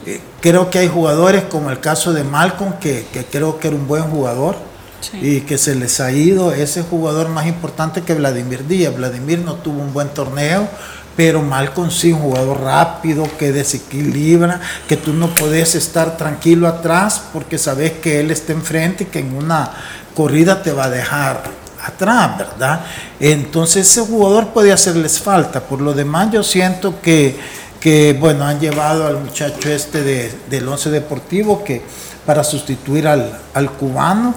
[0.06, 3.76] eh, creo que hay jugadores como el caso de Malcolm, que, que creo que era
[3.76, 4.69] un buen jugador
[5.14, 8.94] y que se les ha ido ese jugador más importante que Vladimir Díaz.
[8.94, 10.68] Vladimir no tuvo un buen torneo,
[11.16, 17.22] pero Malcolm sí, un jugador rápido, que desequilibra, que tú no puedes estar tranquilo atrás
[17.32, 19.70] porque sabes que él está enfrente y que en una
[20.14, 21.42] corrida te va a dejar
[21.84, 22.84] atrás, ¿verdad?
[23.18, 25.60] Entonces ese jugador puede hacerles falta.
[25.60, 27.38] Por lo demás yo siento que,
[27.80, 31.82] que bueno, han llevado al muchacho este de, del Once Deportivo que
[32.30, 34.36] para sustituir al, al cubano.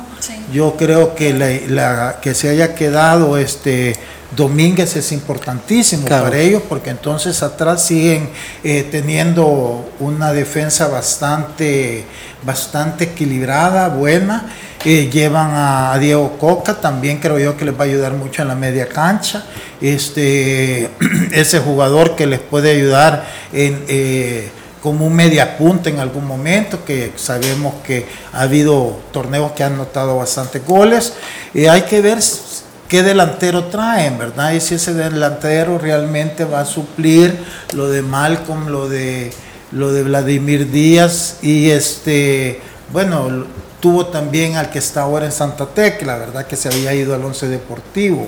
[0.51, 1.31] Yo creo que,
[1.67, 3.93] la, que se haya quedado este
[4.35, 8.31] Domínguez es importantísimo para ellos porque entonces atrás siguen
[8.63, 12.03] eh, teniendo una defensa bastante,
[12.43, 14.51] bastante equilibrada, buena.
[14.83, 18.47] Eh, llevan a, Diego Coca, también creo yo que les va a ayudar mucho en
[18.47, 19.45] la media cancha.
[19.79, 20.89] Este,
[21.31, 23.23] ese jugador que les puede ayudar
[23.53, 23.85] en...
[23.87, 24.49] Eh,
[24.83, 29.77] como un media punta en algún momento, que sabemos que ha habido torneos que han
[29.77, 31.13] notado bastantes goles.
[31.53, 32.19] y hay que ver
[32.89, 34.51] qué delantero traen, ¿verdad?
[34.51, 37.33] Y si ese delantero realmente va a suplir
[37.71, 39.31] lo de Malcolm, lo de,
[39.71, 42.59] lo de Vladimir Díaz y este,
[42.91, 43.45] bueno,
[43.79, 46.45] tuvo también al que está ahora en Santa Tecla, ¿verdad?
[46.45, 48.27] Que se había ido al Once Deportivo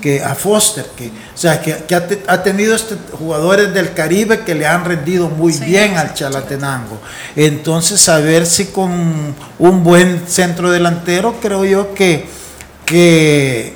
[0.00, 1.94] que a Foster, que, o sea, que,
[2.28, 7.00] ha, tenido este, jugadores del Caribe que le han rendido muy bien al Chalatenango.
[7.34, 12.28] Entonces, a ver si con un buen centro delantero, creo yo que,
[12.84, 13.74] que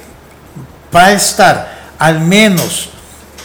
[0.95, 2.91] va a estar al menos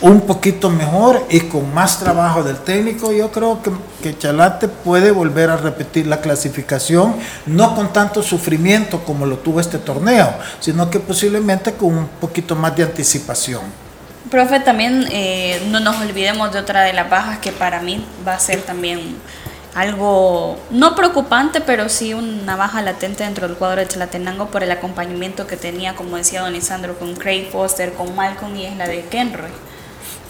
[0.06, 3.72] un poquito mejor y con más trabajo del técnico, yo creo que,
[4.04, 7.16] que, Chalate puede volver a repetir la clasificación,
[7.48, 12.56] no con tanto sufrimiento como lo tuvo este torneo, sino que posiblemente con un poquito
[12.56, 13.62] más de anticipación.
[14.30, 18.36] Profe, también eh, no nos olvidemos de otra de las bajas que para mí va
[18.36, 19.16] a ser también
[19.74, 24.70] algo no preocupante, pero sí una baja latente dentro del cuadro de Chalatenango por el
[24.70, 28.88] acompañamiento que tenía, como decía don Isandro, con Craig Foster, con Malcolm y es la
[28.88, 29.65] de Kenroy.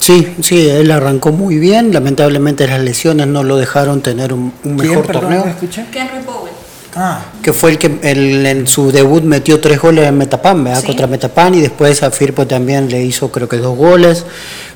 [0.06, 1.92] Sí, sí, él arrancó muy bien.
[1.92, 5.44] Lamentablemente las lesiones no lo dejaron tener un, mejor torneo.
[5.92, 6.54] Kenry Powell.
[6.96, 7.26] Ah.
[7.42, 11.62] Que fue el que en su debut metió tres goles en Metapan, Contra Metapan y
[11.62, 14.26] después a Firpo también le hizo creo que dos goles.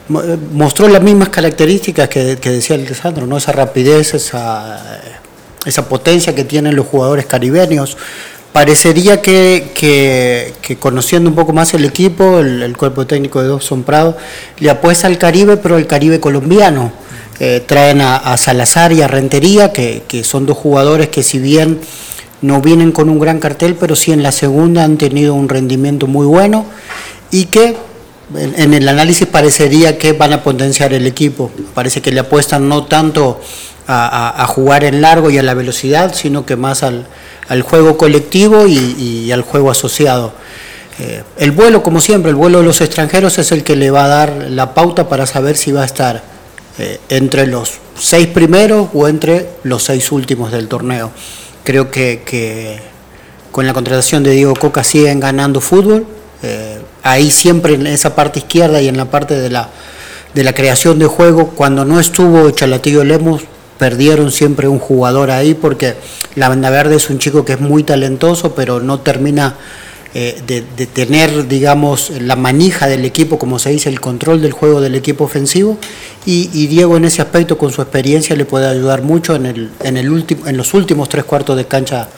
[0.09, 3.37] Eh, mostró las mismas características que, decía Alessandro, ¿no?
[3.37, 4.99] Esa rapidez, esa,
[5.63, 7.97] esa potencia que tienen los jugadores caribeños
[8.53, 14.17] parecería que, que, conociendo un poco más el equipo, el, cuerpo técnico de Dobson Prado,
[14.59, 16.91] le apuesta al Caribe, pero al Caribe colombiano.
[17.41, 21.79] Eh, traen a, Salazar y a Rentería, que, que, son dos jugadores que si bien
[22.41, 26.05] no vienen con un gran cartel, pero sí en la segunda han tenido un rendimiento
[26.05, 26.65] muy bueno
[27.31, 27.77] y que
[28.35, 31.51] en, el análisis parecería que van a potenciar el equipo.
[31.73, 33.39] Parece que le apuestan no tanto
[33.87, 37.07] a, jugar en largo y a la velocidad, sino que más al,
[37.63, 40.33] juego colectivo y, al juego asociado.
[40.99, 44.05] Eh, el vuelo, como siempre, el vuelo de los extranjeros es el que le va
[44.05, 46.21] a dar la pauta para saber si va a estar
[46.77, 51.11] eh, entre los seis primeros o entre los seis últimos del torneo.
[51.63, 52.79] Creo que,
[53.51, 56.05] con la contratación de Diego Coca siguen ganando fútbol.
[56.41, 59.69] Eh, ahí siempre en esa parte izquierda y en la parte de la,
[60.33, 63.43] de la creación de juego, cuando no estuvo Chalatillo Lemos,
[63.79, 65.95] perdieron siempre un jugador ahí porque
[66.35, 69.55] la banda verde es un chico que es muy talentoso, pero no termina
[70.13, 74.81] eh, de, tener, digamos, la manija del equipo, como se dice, el control del juego
[74.81, 75.77] del equipo ofensivo.
[76.25, 79.97] Y, Diego en ese aspecto, con su experiencia, le puede ayudar mucho en, el, en,
[79.97, 82.09] el en los últimos tres cuartos de cancha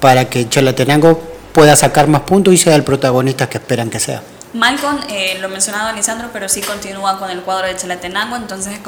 [0.00, 1.20] para que Chalatenango
[1.52, 4.22] pueda sacar más puntos y sea el protagonista que esperan que sea.
[4.54, 8.78] Malcolm, eh, lo mencionado Lisandro, pero sí continúa con el cuadro de Chalatenango, entonces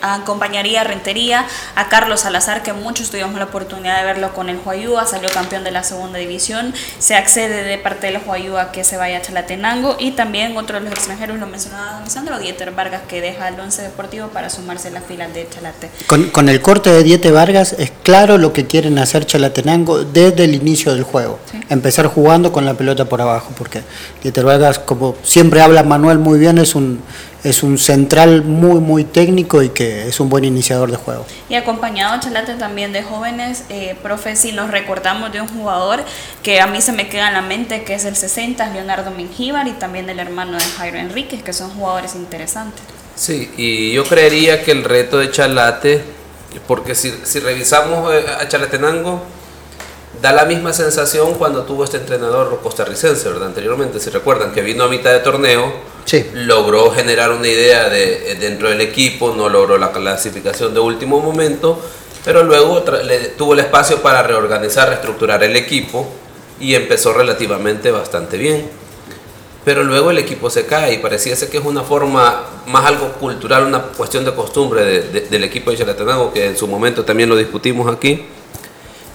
[0.00, 4.60] acompañaría a Rentería, a Carlos Salazar, que muchos tuvimos la oportunidad de verlo con el
[4.64, 8.96] Huayúa, salió campeón de la segunda división, se accede de parte del Huayúa que se
[8.96, 13.20] vaya a Chalatenango, y también otro de los extranjeros, lo mencionaba Lisandro, Dieter Vargas, que
[13.20, 15.90] deja el once deportivo para sumarse a la fila de Chalate.
[16.06, 20.44] Con, con el corte de Dieter Vargas es claro lo que quieren hacer Chalatenango desde
[20.44, 23.82] el inicio del juego, empezar jugando con la pelota por abajo, porque
[24.22, 27.00] Dieter Vargas como siempre habla Manuel muy bien, es un,
[27.44, 31.24] es un central muy, muy técnico y que es un buen iniciador de juego.
[31.48, 36.04] Y acompañado, Chalate, también de jóvenes, eh, profe, si nos recordamos de un jugador
[36.42, 39.68] que a mí se me queda en la mente, que es el 60, Leonardo Mingíbar,
[39.68, 42.82] y también del hermano de Jairo Enríquez, que son jugadores interesantes.
[43.14, 46.02] Sí, y yo creería que el reto de Chalate,
[46.66, 49.22] porque si, si revisamos eh, a Chalatenango,
[50.26, 53.46] da la misma sensación cuando tuvo este entrenador costarricense, ¿verdad?
[53.46, 55.72] Anteriormente, si recuerdan, que vino a mitad de torneo,
[56.34, 61.20] logró generar una idea de, eh, dentro del equipo, no logró la clasificación de último
[61.20, 61.80] momento,
[62.24, 62.82] pero luego
[63.38, 66.08] tuvo el espacio para reorganizar, reestructurar el equipo
[66.58, 68.68] y empezó relativamente bastante bien.
[69.64, 73.64] Pero luego el equipo se cae y pareciese que es una forma más algo cultural,
[73.64, 77.94] una cuestión de costumbre del equipo de Chalatenango, que en su momento también lo discutimos
[77.94, 78.26] aquí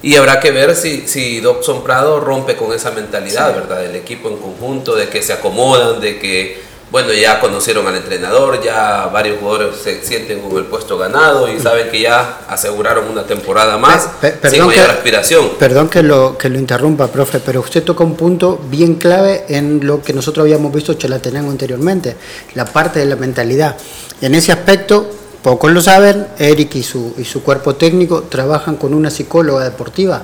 [0.02, 3.82] y habrá que ver si, si Dobson Prado rompe con esa mentalidad, ¿verdad?
[3.82, 8.60] Del equipo en conjunto, de que se acomodan, de que, bueno, ya conocieron al entrenador,
[8.62, 13.22] ya varios jugadores se sienten con el puesto ganado y saben que ya aseguraron una
[13.22, 14.08] temporada más
[14.50, 15.50] sin mayor aspiración.
[15.58, 19.86] Perdón que lo, que lo interrumpa, profe, pero usted toca un punto bien clave en
[19.86, 22.16] lo que nosotros habíamos visto Chalatenango anteriormente,
[22.54, 23.76] la parte de la mentalidad.
[24.20, 28.94] En ese aspecto, Pocos lo saben, Eric y su, y su cuerpo técnico trabajan con
[28.94, 30.22] una psicóloga deportiva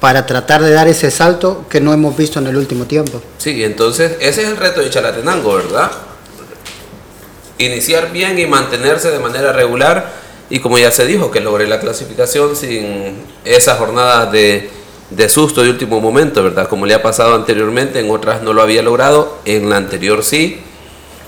[0.00, 3.22] para tratar de dar ese salto que no hemos visto en el último tiempo.
[3.38, 5.90] Sí, entonces ese es el reto de Chalatenango, ¿verdad?
[7.58, 10.12] Iniciar bien y mantenerse de manera regular
[10.50, 13.14] y como ya se dijo, que logre la clasificación sin
[13.44, 14.70] esa jornada de,
[15.10, 16.68] de susto de último momento, ¿verdad?
[16.68, 20.60] Como le ha pasado anteriormente, en otras no lo había logrado, en la anterior sí,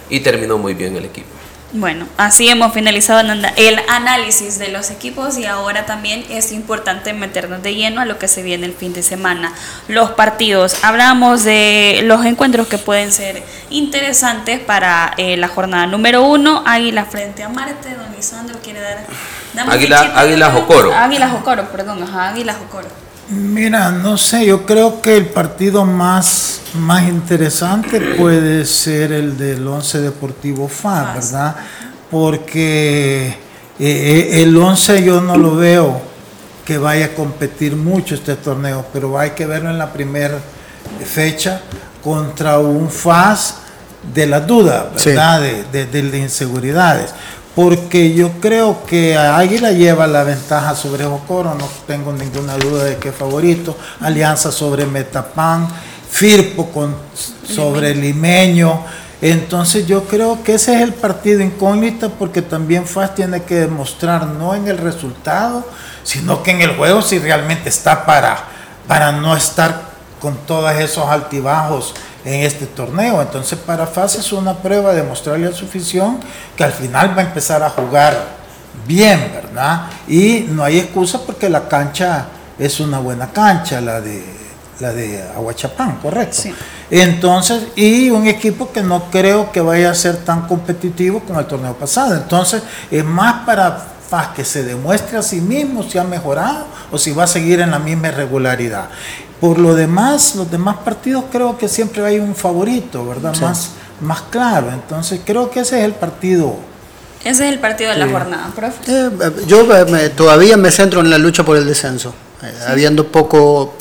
[0.09, 1.38] y terminó muy bien el equipo.
[1.72, 3.20] Bueno, así hemos finalizado
[3.56, 8.18] el análisis de los equipos y ahora también es importante meternos de lleno a lo
[8.18, 9.52] que se viene el fin de semana.
[9.86, 16.22] Los partidos, hablamos de los encuentros que pueden ser interesantes para eh, la jornada número
[16.22, 19.04] uno, Águila frente a Marte, don Lisandro quiere dar...
[19.68, 20.94] Águila, Águila Jocoro.
[20.94, 23.07] Águila Jocoro, perdón, ajá, Águila Jocoro.
[23.31, 29.66] Mira, no sé, yo creo que el partido más, más interesante puede ser el del
[29.66, 31.57] Once Deportivo FA, ¿verdad?
[32.11, 33.35] Porque eh,
[33.79, 36.01] eh, el Once yo no lo veo
[36.64, 40.39] que vaya a competir mucho este torneo, pero hay que verlo en la primera
[41.05, 41.61] fecha
[42.03, 43.57] contra un FAS
[44.14, 45.43] de la duda, ¿verdad?
[45.43, 47.12] De, de, de inseguridades
[47.59, 52.98] porque yo creo que Águila lleva la ventaja sobre Jocoro, no tengo ninguna duda de
[52.98, 55.66] que es favorito, Alianza sobre Metapan,
[56.09, 56.94] Firpo con,
[57.44, 58.84] sobre Limeño,
[59.20, 64.28] entonces yo creo que ese es el partido incógnito porque también FAS tiene que demostrar
[64.28, 65.68] no en el resultado,
[66.04, 68.38] sino que en el juego si realmente está para,
[68.86, 69.88] para no estar
[70.20, 71.94] con todos esos altibajos
[72.24, 73.20] en este torneo.
[73.22, 76.20] Entonces para FAS es una prueba de mostrarle a su afición
[76.56, 78.38] que al final va a empezar a jugar
[78.86, 79.86] bien, ¿verdad?
[80.06, 82.26] Y no hay excusa porque la cancha
[82.58, 84.38] es una buena cancha, la de
[84.80, 86.50] la de Aguachapán, correcto.
[86.90, 91.46] Entonces, y un equipo que no creo que vaya a ser tan competitivo como el
[91.46, 92.14] torneo pasado.
[92.14, 93.76] Entonces, es más para
[94.08, 97.60] FAS que se demuestre a sí mismo si ha mejorado o si va a seguir
[97.60, 98.88] en la misma irregularidad.
[99.41, 103.36] Por lo demás, los demás partidos creo que siempre hay un favorito, ¿verdad?
[103.41, 103.70] Más,
[104.01, 104.70] más claro.
[104.72, 106.57] Entonces, creo que ese es el partido
[107.24, 108.78] ese es el partido de la jornada, profe.
[108.86, 109.11] Eh,
[109.47, 112.14] yo eh, todavía me centro en la lucha por el descenso.
[112.43, 113.76] Eh, habiendo poco,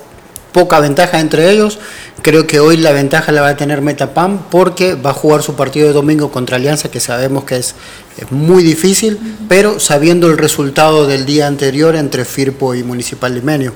[0.51, 1.79] poca ventaja entre ellos,
[2.21, 5.55] creo que hoy la ventaja la va a tener Metapam porque va a jugar su
[5.55, 7.75] partido de domingo contra Alianza, que sabemos que es,
[8.31, 13.73] muy difícil, pero sabiendo el resultado del día anterior entre Firpo y Municipal Limenio.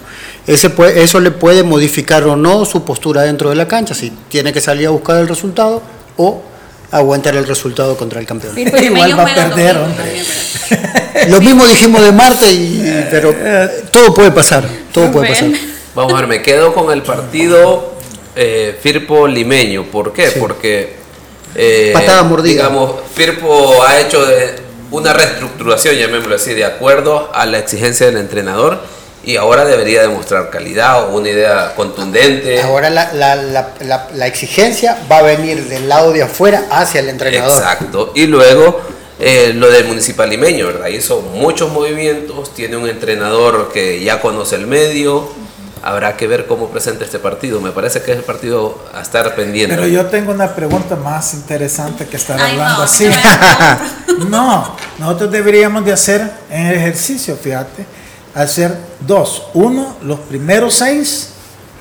[0.48, 4.52] Ese eso le puede modificar o no su postura dentro de la cancha, si tiene
[4.52, 5.84] que salir a buscar el resultado
[6.18, 6.42] o
[6.90, 8.58] aguantar el resultado contra el campeón.
[8.58, 9.78] Igual va a perder,
[11.30, 13.34] Lo mismo dijimos de Marte, y, pero
[13.92, 15.50] todo puede pasar, todo puede pasar.
[15.96, 17.94] Vamos a ver, me quedo con el partido
[18.36, 19.86] eh, Firpo Limeño.
[19.86, 20.32] ¿Por qué?
[20.40, 20.96] Porque
[21.56, 22.54] eh, Patada mordida.
[22.54, 24.26] Digamos, Firpo ha hecho
[24.92, 28.80] una reestructuración, llamémoslo así, de acuerdo a la exigencia del entrenador
[29.24, 32.62] y ahora debería demostrar calidad o una idea contundente.
[32.62, 37.10] Ahora la, la, la, la, exigencia va a venir del lado de afuera hacia el
[37.10, 37.52] entrenador.
[37.52, 38.12] Exacto.
[38.16, 38.82] Y luego
[39.20, 40.88] eh, lo del municipal limeño, ¿verdad?
[40.88, 45.30] Hizo muchos movimientos, tiene un entrenador que ya conoce el medio.
[45.84, 47.60] Habrá que ver cómo presenta este partido.
[47.60, 49.76] Me parece que es el partido a estar pendiente.
[49.76, 53.10] Pero yo tengo una pregunta más interesante que estar hablando así.
[54.30, 57.86] no, nosotros deberíamos de hacer en el ejercicio, fíjate
[58.34, 59.44] hacer dos.
[59.54, 61.30] Uno, los primeros seis,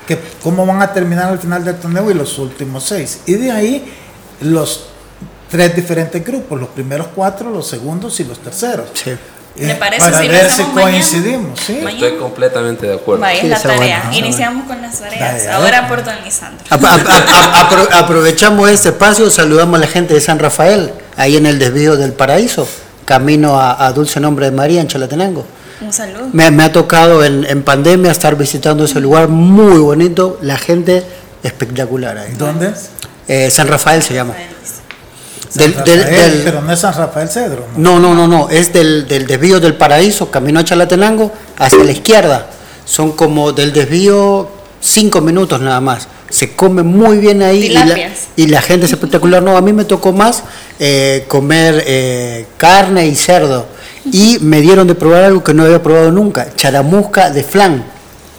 [0.07, 3.21] que cómo van a terminar al final del torneo y los últimos seis.
[3.25, 3.93] Y de ahí
[4.41, 4.87] los
[5.49, 8.89] tres diferentes grupos, los primeros cuatro, los segundos y los terceros.
[8.93, 9.11] Sí.
[9.55, 11.79] ¿Me parece para ver si coincidimos, ¿sí?
[11.85, 13.21] Estoy completamente de acuerdo.
[13.21, 14.09] Vaya, la tarea.
[14.13, 15.47] Iniciamos con las tareas.
[15.47, 16.65] Ahora por Don Lisandro.
[17.91, 22.13] aprovechamos este espacio, saludamos a la gente de San Rafael, ahí en el desvío del
[22.13, 22.67] paraíso,
[23.05, 25.45] camino a, a Dulce Nombre de María en Chalatenango.
[25.81, 26.29] Un saludo.
[26.31, 31.03] Me, ha tocado en, pandemia estar visitando ese lugar muy bonito, la gente
[31.43, 32.33] espectacular ahí.
[32.37, 32.73] ¿Dónde?
[33.27, 34.35] Eh, San Rafael se llama.
[35.53, 37.65] Del, del, pero no es San Rafael Cedro.
[37.75, 41.91] No, no, no, no, es del, del desvío del paraíso, camino a Chalatenango, hacia la
[41.91, 42.47] izquierda.
[42.85, 44.49] Son como del desvío
[44.79, 46.07] cinco minutos nada más.
[46.29, 47.65] Se come muy bien ahí
[48.35, 49.43] y la, gente es espectacular.
[49.43, 50.43] No, a mí me tocó más
[50.79, 53.67] eh, comer eh, carne y cerdo
[54.05, 57.85] y me dieron de probar algo que no había probado nunca, charamusca de flan.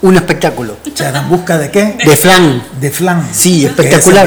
[0.02, 0.78] Un espectáculo.
[0.94, 1.96] ¿Charamusca de qué?
[2.04, 2.60] De flan.
[2.80, 3.28] De flan.
[3.32, 4.26] Sí, espectacular.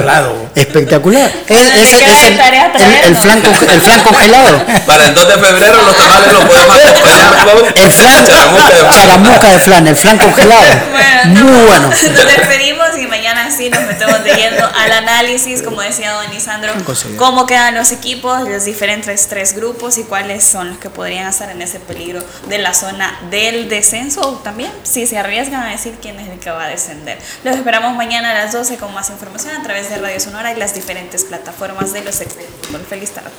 [0.55, 1.29] Espectacular.
[1.49, 4.65] Es, es, es el, el, flan, el, flan, congelado.
[4.87, 7.73] Para el 2 de febrero los tamales los podemos acompañar.
[7.75, 8.25] El flan,
[8.91, 10.61] charamusca de flan, el flan congelado.
[11.25, 11.89] Muy bueno.
[11.89, 16.71] Nos despedimos y mañana sí nos metemos de lleno al análisis, como decía don Lisandro,
[17.17, 21.49] cómo quedan los equipos, los diferentes tres grupos y cuáles son los que podrían estar
[21.49, 25.95] en ese peligro de la zona del descenso o también si se arriesgan a decir
[26.01, 27.17] quién es el que va a descender.
[27.43, 30.59] Los esperamos mañana a las 12 con más información a través de Radio Sonora y
[30.59, 32.35] las diferentes plataformas de los ex
[32.89, 33.31] Feliz tarde.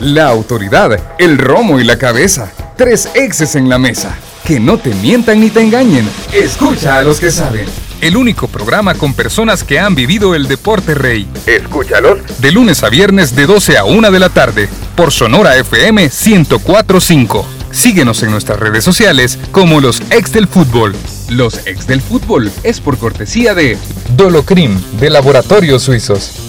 [0.00, 2.52] La autoridad, el romo y la cabeza.
[2.76, 4.14] Tres exes en la mesa.
[4.44, 6.08] Que no te mientan ni te engañen.
[6.32, 7.66] Escucha a los que saben.
[8.02, 11.26] El único programa con personas que han vivido el deporte rey.
[11.46, 12.18] Escúchalos.
[12.40, 14.68] De lunes a viernes de 12 a 1 de la tarde.
[14.94, 17.55] Por Sonora FM 1045.
[17.76, 20.96] Síguenos en nuestras redes sociales como los ex del fútbol.
[21.28, 23.76] Los ex del fútbol es por cortesía de
[24.16, 26.46] Dolocrim de Laboratorios Suizos.